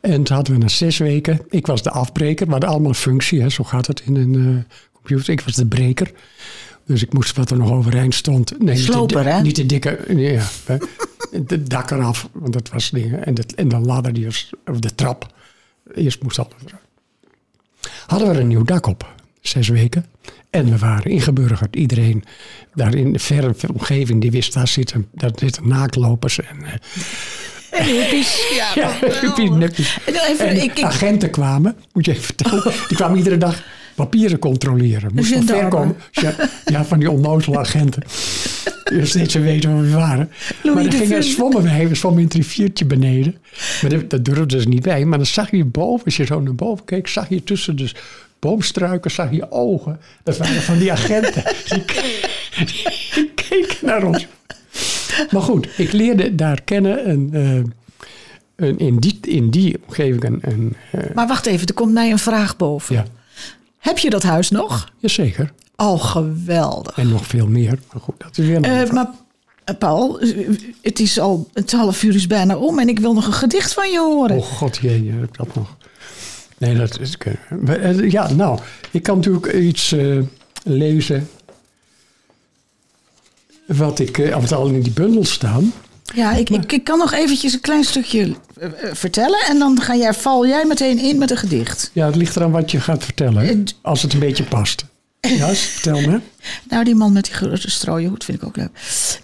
En 0.00 0.22
toen 0.22 0.36
hadden 0.36 0.54
we 0.54 0.60
na 0.60 0.68
zes 0.68 0.98
weken, 0.98 1.40
ik 1.50 1.66
was 1.66 1.82
de 1.82 1.90
afbreker, 1.90 2.46
we 2.46 2.52
hadden 2.52 2.70
allemaal 2.70 2.88
een 2.88 2.94
functie, 2.94 3.40
hè, 3.40 3.48
zo 3.48 3.64
gaat 3.64 3.86
het 3.86 4.02
in 4.04 4.16
een 4.16 4.34
eh, 4.34 4.76
computer. 4.92 5.32
Ik 5.32 5.40
was 5.40 5.54
de 5.54 5.66
breker. 5.66 6.12
Dus 6.86 7.02
ik 7.02 7.12
moest 7.12 7.36
wat 7.36 7.50
er 7.50 7.56
nog 7.56 7.70
overeind 7.70 8.14
stond. 8.14 8.50
Nee, 8.50 8.74
niet 8.74 8.86
de 8.86 8.92
Sloper, 8.92 9.24
hè? 9.24 9.40
Niet 9.40 9.56
de 9.56 9.66
dikke, 9.66 10.04
ja. 10.16 10.42
De 11.42 11.62
dak 11.62 11.90
eraf, 11.90 12.28
want 12.32 12.52
dat 12.52 12.68
was 12.68 12.90
dingen. 12.90 13.24
En 13.24 13.34
de, 13.34 13.44
en 13.56 13.68
de 13.68 13.78
ladder, 13.78 14.12
die 14.12 14.24
was, 14.24 14.50
of 14.66 14.78
de 14.78 14.94
trap. 14.94 15.32
Eerst 15.94 16.22
moest 16.22 16.38
alles 16.38 16.52
eraf 16.66 16.82
hadden 18.06 18.28
we 18.28 18.34
er 18.34 18.40
een 18.40 18.48
nieuw 18.48 18.64
dak 18.64 18.86
op. 18.86 19.14
Zes 19.40 19.68
weken. 19.68 20.06
En 20.50 20.70
we 20.70 20.78
waren 20.78 21.10
ingeburgerd. 21.10 21.76
Iedereen 21.76 22.24
daar 22.74 22.94
in 22.94 23.12
de 23.12 23.18
verre 23.18 23.54
omgeving 23.72 24.20
die 24.20 24.30
wist, 24.30 24.52
daar 24.52 24.68
zitten, 24.68 25.08
daar 25.12 25.30
zitten 25.34 25.68
naaklopers. 25.68 26.40
En, 26.40 26.64
eh, 26.64 26.72
En 27.70 27.84
hippies. 27.84 28.42
Ja, 28.56 28.70
ja, 28.74 28.98
wel. 29.00 29.20
hippie 29.20 29.50
nuppies. 29.50 29.98
En 30.06 30.12
dan 30.12 30.22
even, 30.28 30.46
En 30.48 30.62
ik, 30.62 30.78
ik, 30.78 30.84
agenten 30.84 31.30
kwamen, 31.30 31.76
moet 31.92 32.04
je 32.04 32.10
even 32.10 32.24
vertellen. 32.24 32.62
Die 32.88 32.96
kwamen 32.96 33.16
iedere 33.16 33.38
dag 33.38 33.62
papieren 33.94 34.38
controleren. 34.38 35.10
Moest 35.14 35.32
van 35.32 35.42
ver 35.44 35.56
Gendarmen. 35.56 35.70
komen. 35.70 35.96
Ja, 36.10 36.48
ja, 36.64 36.84
van 36.84 36.98
die 36.98 37.10
onnozele 37.10 37.58
agenten. 37.58 38.02
Dus 38.84 39.08
steeds 39.08 39.32
ze 39.32 39.40
weten 39.40 39.74
waar 39.74 39.82
we 39.82 39.90
waren. 39.90 40.30
Louis 40.62 40.82
maar 40.82 40.90
dan 40.90 41.00
gingen 41.00 41.24
zwommen 41.24 41.62
wij. 41.62 41.88
We 41.88 41.94
zwommen 41.94 42.20
in 42.20 42.26
het 42.26 42.36
riviertje 42.36 42.84
beneden. 42.84 43.36
Maar 43.82 43.90
dat, 43.90 44.10
dat 44.10 44.24
durfden 44.24 44.60
ze 44.60 44.68
niet 44.68 44.82
bij. 44.82 45.04
Maar 45.04 45.18
dan 45.18 45.26
zag 45.26 45.50
je 45.50 45.64
boven, 45.64 46.04
als 46.04 46.16
je 46.16 46.24
zo 46.24 46.40
naar 46.40 46.54
boven 46.54 46.84
keek, 46.84 47.08
zag 47.08 47.28
je 47.28 47.44
tussen 47.44 47.76
de 47.76 47.92
boomstruiken, 48.38 49.10
zag 49.10 49.30
je 49.30 49.50
ogen. 49.50 50.00
Dat 50.22 50.36
waren 50.36 50.62
van 50.62 50.78
die 50.78 50.92
agenten. 50.92 51.42
Die, 51.68 51.84
die 53.14 53.30
keken 53.34 53.86
naar 53.86 54.04
ons. 54.04 54.26
Maar 55.30 55.42
goed, 55.42 55.68
ik 55.76 55.92
leerde 55.92 56.34
daar 56.34 56.62
kennen 56.62 57.10
een, 57.10 57.30
eh, 58.56 58.68
in, 58.76 58.96
die, 58.96 59.18
in 59.20 59.50
die 59.50 59.76
omgeving 59.86 60.24
een, 60.24 60.38
een 60.42 60.76
eh, 60.92 61.14
maar 61.14 61.26
wacht 61.26 61.46
even, 61.46 61.66
er 61.66 61.74
komt 61.74 61.92
mij 61.92 62.10
een 62.10 62.18
vraag 62.18 62.56
boven. 62.56 62.94
ja, 62.94 63.04
Heb 63.84 63.98
je 63.98 64.10
dat 64.10 64.22
huis 64.22 64.50
nog? 64.50 64.92
jazeker. 64.98 65.52
Oh, 65.76 66.04
geweldig. 66.04 66.96
En 66.96 67.08
nog 67.08 67.26
veel 67.26 67.46
meer. 67.46 67.78
Maar 67.92 68.02
goed, 68.02 68.14
dat 68.18 68.38
is 68.38 68.46
weer 68.46 68.56
een 68.56 68.64
andere 68.64 68.92
maar 68.92 69.10
eh, 69.64 69.74
Paul, 69.78 70.20
eh, 70.20 70.48
het 70.82 71.00
is 71.00 71.18
al 71.18 71.48
het 71.52 71.72
half 71.72 72.02
uur 72.02 72.14
is 72.14 72.26
bijna 72.26 72.56
om 72.56 72.78
en 72.78 72.88
ik 72.88 72.98
wil 72.98 73.14
nog 73.14 73.26
een 73.26 73.32
gedicht 73.32 73.72
van 73.72 73.90
je 73.90 73.98
horen. 73.98 74.36
Oh 74.36 74.42
god, 74.44 74.76
jee, 74.76 75.10
heb 75.10 75.22
ik 75.22 75.36
dat 75.36 75.54
nog? 75.54 75.76
Nee, 76.58 76.74
dat 76.74 77.00
is... 77.00 77.16
Ja, 78.10 78.32
nou, 78.32 78.58
ik 78.90 79.02
kan 79.02 79.16
natuurlijk 79.16 79.52
iets 79.52 79.94
lezen... 80.62 81.28
wat 83.66 83.98
ik 83.98 84.18
eh, 84.18 84.40
wat 84.40 84.52
al 84.52 84.66
in 84.66 84.80
die 84.80 84.92
bundel 84.92 85.24
staan. 85.24 85.72
Ja, 86.12 86.32
ik, 86.32 86.50
ik, 86.50 86.72
ik 86.72 86.84
kan 86.84 86.98
nog 86.98 87.12
eventjes 87.12 87.52
een 87.52 87.60
klein 87.60 87.84
stukje 87.84 88.34
eh, 88.56 88.66
eh, 88.66 88.72
vertellen 88.94 89.38
en 89.48 89.58
dan 89.58 89.80
ga 89.80 89.96
jij, 89.96 90.14
val 90.14 90.46
jij 90.46 90.64
meteen 90.64 90.98
in 90.98 91.18
met 91.18 91.30
een 91.30 91.36
gedicht. 91.36 91.90
Ja, 91.92 92.06
het 92.06 92.16
ligt 92.16 92.36
eraan 92.36 92.50
wat 92.50 92.70
je 92.70 92.80
gaat 92.80 93.04
vertellen, 93.04 93.48
Eh, 93.48 93.56
als 93.82 94.02
het 94.02 94.12
een 94.12 94.18
beetje 94.18 94.44
past. 94.44 94.84
Ja, 95.20 95.54
vertel 95.54 96.00
me. 96.00 96.20
Nou, 96.68 96.84
die 96.84 96.94
man 96.94 97.12
met 97.12 97.24
die 97.24 97.34
grote 97.34 97.70
strooien 97.70 98.08
hoed 98.08 98.24
vind 98.24 98.42
ik 98.42 98.48
ook 98.48 98.56
leuk. 98.56 98.70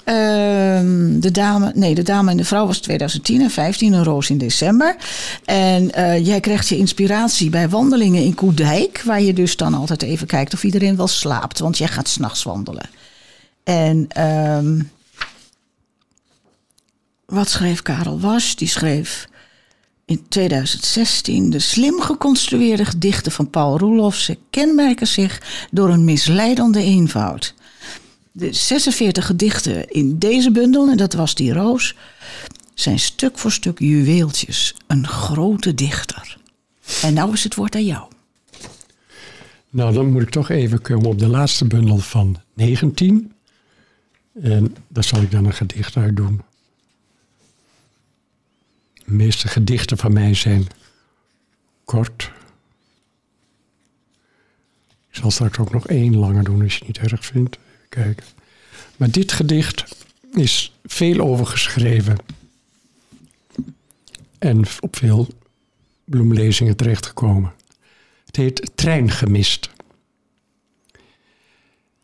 Ehm, 0.05 1.21
de 1.21 1.31
dame, 1.31 1.73
nee, 1.75 1.95
de 1.95 2.03
dame 2.03 2.31
en 2.31 2.37
de 2.37 2.45
vrouw 2.45 2.67
was 2.67 2.79
2010 2.79 3.41
en 3.41 3.51
15, 3.51 3.93
een 3.93 4.05
roos 4.05 4.31
in 4.31 4.39
december. 4.39 4.97
En 5.45 5.87
jij 6.23 6.41
krijgt 6.41 6.69
je 6.69 6.77
inspiratie 6.77 7.51
bij 7.51 7.69
wandelingen 7.69 8.23
in 8.23 8.35
Koedijk, 8.35 9.03
waar 9.05 9.23
je 9.23 9.33
dus 9.33 9.57
dan 9.57 9.75
altijd 9.75 10.03
even 10.03 10.27
kijkt 10.27 10.55
of 10.55 10.65
iedereen 10.65 10.97
wel 10.97 11.09
slaapt, 11.09 11.59
want 11.59 11.79
jij 11.79 11.89
gaat 11.89 12.09
s'nachts 12.09 12.43
wandelen. 12.43 12.89
En 13.65 14.07
ehm, 14.09 14.81
wat 17.31 17.49
schreef 17.49 17.83
Karel 17.83 18.21
Was? 18.21 18.57
Die 18.57 18.69
schreef 18.69 19.29
in 20.05 20.29
2016 20.29 21.51
de 21.51 21.59
slim 21.59 22.01
geconstrueerde 22.01 22.85
gedichten 22.85 23.33
van 23.33 23.51
Paul 23.51 23.79
Roelof. 23.79 24.15
Ze 24.15 24.39
kenmerken 24.51 25.07
zich 25.07 25.67
door 25.71 25.89
een 25.89 26.05
misleidende 26.05 26.83
eenvoud. 26.83 27.55
De 28.33 28.53
46 28.53 29.27
gedichten 29.27 29.89
in 29.89 30.19
deze 30.19 30.51
bundel, 30.51 30.89
en 30.89 30.97
dat 30.97 31.13
was 31.13 31.35
die 31.35 31.53
roos, 31.53 31.95
zijn 32.75 32.99
stuk 32.99 33.39
voor 33.39 33.53
stuk 33.53 33.79
juweeltjes. 33.79 34.75
Een 34.87 35.07
grote 35.07 35.75
dichter. 35.75 36.39
En 37.03 37.15
nou 37.15 37.33
is 37.33 37.45
het 37.45 37.55
woord 37.55 37.75
aan 37.75 37.85
jou. 37.85 38.09
Nou, 39.71 39.93
dan 39.93 40.13
moet 40.13 40.23
ik 40.23 40.31
toch 40.31 40.51
even 40.51 40.83
komen 40.83 41.07
op 41.07 41.19
de 41.19 41.29
laatste 41.29 41.65
bundel 41.65 41.99
van 41.99 42.37
19. 42.55 43.33
En 44.43 44.77
daar 44.89 45.05
zal 45.05 45.23
ik 45.23 45.31
dan 45.31 45.45
een 45.45 45.53
gedicht 45.53 45.97
uit 45.97 46.17
doen. 46.17 46.41
De 49.11 49.17
meeste 49.17 49.49
gedichten 49.49 49.99
van 49.99 50.13
mij 50.13 50.35
zijn 50.35 50.67
kort. 51.85 52.31
Ik 55.11 55.17
zal 55.17 55.31
straks 55.31 55.59
ook 55.59 55.73
nog 55.73 55.87
één 55.87 56.17
langer 56.17 56.45
doen 56.45 56.63
als 56.63 56.73
je 56.73 56.85
het 56.85 56.87
niet 56.87 57.13
erg 57.13 57.25
vindt. 57.25 57.59
Kijken. 57.89 58.27
Maar 58.97 59.11
dit 59.11 59.33
gedicht 59.33 59.97
is 60.33 60.73
veel 60.85 61.21
over 61.21 61.47
geschreven. 61.47 62.17
En 64.39 64.65
op 64.81 64.97
veel 64.97 65.29
bloemlezingen 66.05 66.77
terechtgekomen. 66.77 67.53
Het 68.27 68.37
heet 68.37 68.71
Trein 68.75 69.11
gemist. 69.11 69.71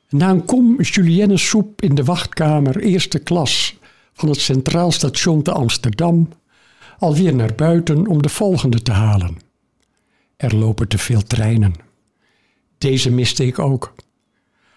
Na 0.09 0.31
een 0.31 0.45
kom 0.45 0.83
julienne 0.83 1.39
soep 1.39 1.83
in 1.83 1.95
de 1.95 2.05
wachtkamer 2.05 2.81
eerste 2.81 3.19
klas 3.19 3.77
van 4.13 4.29
het 4.29 4.41
Centraal 4.41 4.93
Station 4.93 5.43
te 5.43 5.53
Amsterdam 5.53 6.29
alweer 6.99 7.35
naar 7.35 7.55
buiten 7.55 8.07
om 8.07 8.23
de 8.23 8.29
volgende 8.29 8.83
te 8.83 8.93
halen. 8.93 9.39
Er 10.37 10.57
lopen 10.57 10.89
te 10.89 10.99
veel 10.99 11.23
treinen. 11.23 11.75
Deze 12.79 13.11
miste 13.11 13.47
ik 13.47 13.59
ook. 13.59 13.95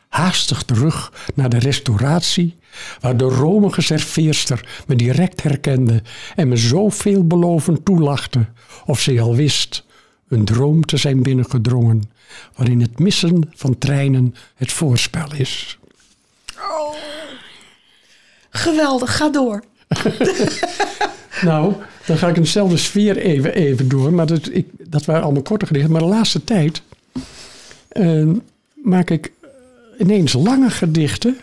Haastig 0.10 0.64
terug 0.64 1.14
naar 1.36 1.50
de 1.50 1.60
restauratie, 1.60 2.56
waar 3.00 3.18
de 3.18 3.24
romige 3.26 3.82
serveerster 3.82 4.84
me 4.88 4.96
direct 4.96 5.44
herkende 5.44 6.02
en 6.36 6.48
me 6.48 6.58
zo 6.58 6.90
veelbelovend 6.90 7.86
toelachte, 7.86 8.46
of 8.86 9.00
ze 9.00 9.22
al 9.22 9.36
wist 9.36 9.86
een 10.28 10.46
droom 10.46 10.86
te 10.86 10.98
zijn 10.98 11.24
binnengedrongen, 11.24 12.12
waarin 12.56 12.82
het 12.82 13.00
missen 13.00 13.50
van 13.56 13.78
treinen 13.78 14.36
het 14.56 14.72
voorspel 14.72 15.34
is. 15.34 15.80
Geweldig, 18.50 19.18
ga 19.18 19.30
door. 19.30 19.64
Nou, 21.42 21.74
dan 22.06 22.18
ga 22.18 22.28
ik 22.28 22.36
in 22.36 22.42
dezelfde 22.42 22.78
sfeer 22.78 23.18
even, 23.18 23.54
even 23.54 23.90
door. 23.90 24.14
Maar 24.14 24.26
dat, 24.26 24.50
ik, 24.52 24.68
dat 24.78 25.06
waren 25.06 25.24
allemaal 25.24 25.42
korte 25.42 25.66
gedichten. 25.66 25.92
Maar 25.92 26.02
de 26.02 26.08
laatste 26.08 26.44
tijd 26.44 26.82
eh, 27.88 28.30
maak 28.84 29.10
ik 29.10 29.32
ineens 30.00 30.34
lange 30.34 30.70
gedichten. 30.70 31.38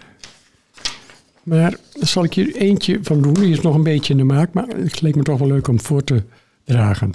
Maar 1.42 1.70
daar 1.70 2.08
zal 2.08 2.24
ik 2.24 2.34
je 2.34 2.58
eentje 2.58 2.98
van 3.02 3.22
doen. 3.22 3.34
Die 3.34 3.50
is 3.50 3.60
nog 3.60 3.74
een 3.74 3.82
beetje 3.82 4.12
in 4.12 4.18
de 4.18 4.24
maak. 4.24 4.52
Maar 4.52 4.68
het 4.68 5.00
leek 5.00 5.14
me 5.14 5.22
toch 5.22 5.38
wel 5.38 5.48
leuk 5.48 5.68
om 5.68 5.80
voor 5.80 6.04
te 6.04 6.22
dragen. 6.64 7.12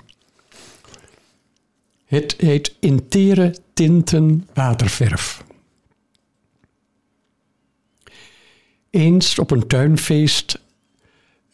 Het 2.06 2.36
heet 2.38 2.76
Intere 2.80 3.56
Tinten 3.74 4.48
Waterverf. 4.54 5.44
Eens 8.90 9.40
op 9.40 9.52
een 9.52 9.68
tuinfeest 9.68 10.60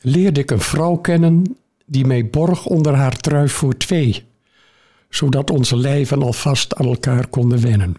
leerde 0.02 0.40
ik 0.40 0.52
een 0.52 0.60
vrouw 0.60 0.96
kennen 0.96 1.58
die 1.90 2.06
mij 2.06 2.30
borg 2.30 2.66
onder 2.66 2.94
haar 2.94 3.18
trui 3.18 3.50
voor 3.50 3.78
twee, 3.78 4.24
zodat 5.10 5.52
onze 5.52 5.78
lijven 5.78 6.22
alvast 6.22 6.76
aan 6.76 6.86
elkaar 6.86 7.28
konden 7.28 7.62
wennen. 7.62 7.96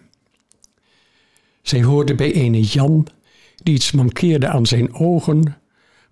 Zij 1.61 1.83
hoorde 1.83 2.15
bij 2.15 2.33
ene 2.33 2.61
Jan, 2.61 3.07
die 3.63 3.73
iets 3.73 3.91
mankeerde 3.91 4.47
aan 4.47 4.65
zijn 4.65 4.93
ogen, 4.93 5.57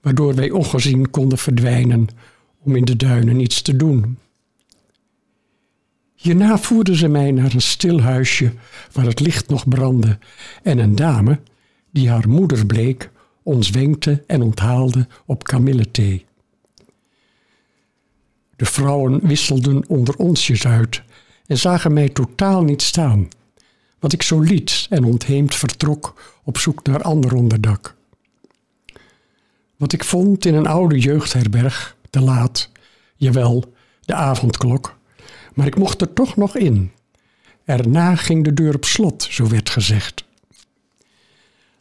waardoor 0.02 0.36
wij 0.36 0.52
ongezien 0.52 1.10
konden 1.10 1.38
verdwijnen 1.38 2.08
om 2.64 2.76
in 2.76 2.86
de 2.86 2.96
duinen 2.96 3.40
iets 3.40 3.62
te 3.62 3.76
doen. 3.76 4.18
Hierna 6.16 6.58
voerde 6.58 6.96
ze 6.96 7.08
mij 7.08 7.32
naar 7.32 7.54
een 7.54 7.62
stil 7.62 8.02
huisje 8.02 8.54
waar 8.92 9.06
het 9.06 9.20
licht 9.20 9.50
nog 9.50 9.68
brandde 9.68 10.18
en 10.64 10.78
een 10.78 10.96
dame, 10.96 11.40
die 11.92 12.10
haar 12.10 12.30
moeder 12.30 12.66
bleek, 12.66 13.10
ons 13.44 13.70
wenkte 13.70 14.24
en 14.28 14.42
onthaalde 14.42 15.08
op 15.26 15.44
kamillethee. 15.44 16.27
De 18.58 18.66
vrouwen 18.66 19.28
wisselden 19.28 19.84
onder 19.88 20.16
onsjes 20.16 20.68
uit 20.68 21.02
en 21.46 21.58
zagen 21.58 21.94
mij 21.94 22.10
totaal 22.10 22.64
niet 22.64 22.82
staan, 22.82 23.28
wat 24.00 24.14
ik 24.14 24.22
zo 24.22 24.40
liet 24.40 24.88
en 24.90 25.04
ontheemd 25.04 25.56
vertrok 25.56 26.22
op 26.44 26.58
zoek 26.58 26.84
naar 26.84 27.02
ander 27.02 27.36
onderdak. 27.36 27.96
Wat 29.76 29.94
ik 29.94 30.04
vond 30.04 30.46
in 30.46 30.54
een 30.54 30.68
oude 30.68 31.00
jeugdherberg, 31.00 31.96
te 32.10 32.22
laat, 32.22 32.70
jawel, 33.16 33.74
de 34.02 34.14
avondklok, 34.14 34.98
maar 35.54 35.68
ik 35.68 35.78
mocht 35.78 36.02
er 36.02 36.14
toch 36.14 36.36
nog 36.36 36.58
in. 36.58 36.92
Erna 37.66 38.16
ging 38.16 38.44
de 38.44 38.54
deur 38.54 38.76
op 38.76 38.86
slot, 38.86 39.28
zo 39.30 39.48
werd 39.48 39.70
gezegd. 39.70 40.26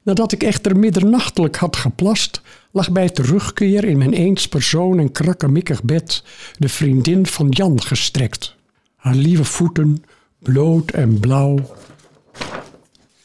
Nadat 0.02 0.32
ik 0.32 0.42
echter 0.42 0.76
middernachtelijk 0.76 1.56
had 1.56 1.76
geplast, 1.76 2.40
lag 2.76 2.90
bij 2.90 3.08
terugkeer 3.08 3.84
in 3.84 3.98
mijn 3.98 4.12
eens 4.12 4.48
persoon 4.48 4.98
en 4.98 5.12
krakkemikkig 5.12 5.82
bed 5.82 6.22
de 6.58 6.68
vriendin 6.68 7.26
van 7.26 7.48
Jan 7.48 7.82
gestrekt. 7.82 8.54
Haar 8.96 9.14
lieve 9.14 9.44
voeten, 9.44 10.04
bloot 10.38 10.90
en 10.90 11.20
blauw, 11.20 11.76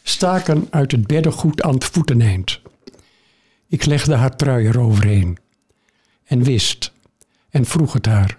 staken 0.04 0.68
uit 0.70 0.92
het 0.92 1.08
beddengoed 1.08 1.62
aan 1.62 1.74
het 1.74 1.86
voeteneind. 1.86 2.62
Ik 3.68 3.86
legde 3.86 4.16
haar 4.16 4.36
trui 4.36 4.68
eroverheen 4.68 5.38
en 6.24 6.44
wist 6.44 6.92
en 7.50 7.66
vroeg 7.66 7.94
het 7.94 8.06
haar 8.06 8.38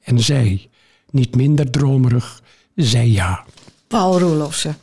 en 0.00 0.20
zij, 0.20 0.68
niet 1.10 1.36
minder 1.36 1.70
dromerig, 1.70 2.42
zei 2.74 3.12
ja. 3.12 3.44
Paul 3.86 4.18
Roelofsen, 4.18 4.76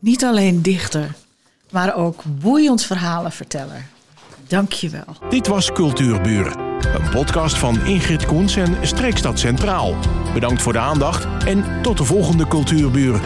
niet 0.00 0.24
alleen 0.24 0.62
dichter, 0.62 1.14
maar 1.70 1.94
ook 1.94 2.22
boeiend 2.24 2.82
verhalenverteller. 2.82 3.94
Dank 4.48 4.72
je 4.72 4.88
wel. 4.88 5.28
Dit 5.28 5.46
was 5.46 5.72
Cultuurburen, 5.72 6.58
een 6.80 7.10
podcast 7.10 7.58
van 7.58 7.86
Ingrid 7.86 8.26
Koens 8.26 8.56
en 8.56 8.86
Streekstad 8.86 9.38
Centraal. 9.38 9.94
Bedankt 10.34 10.62
voor 10.62 10.72
de 10.72 10.78
aandacht 10.78 11.44
en 11.44 11.82
tot 11.82 11.96
de 11.96 12.04
volgende 12.04 12.48
Cultuurburen. 12.48 13.20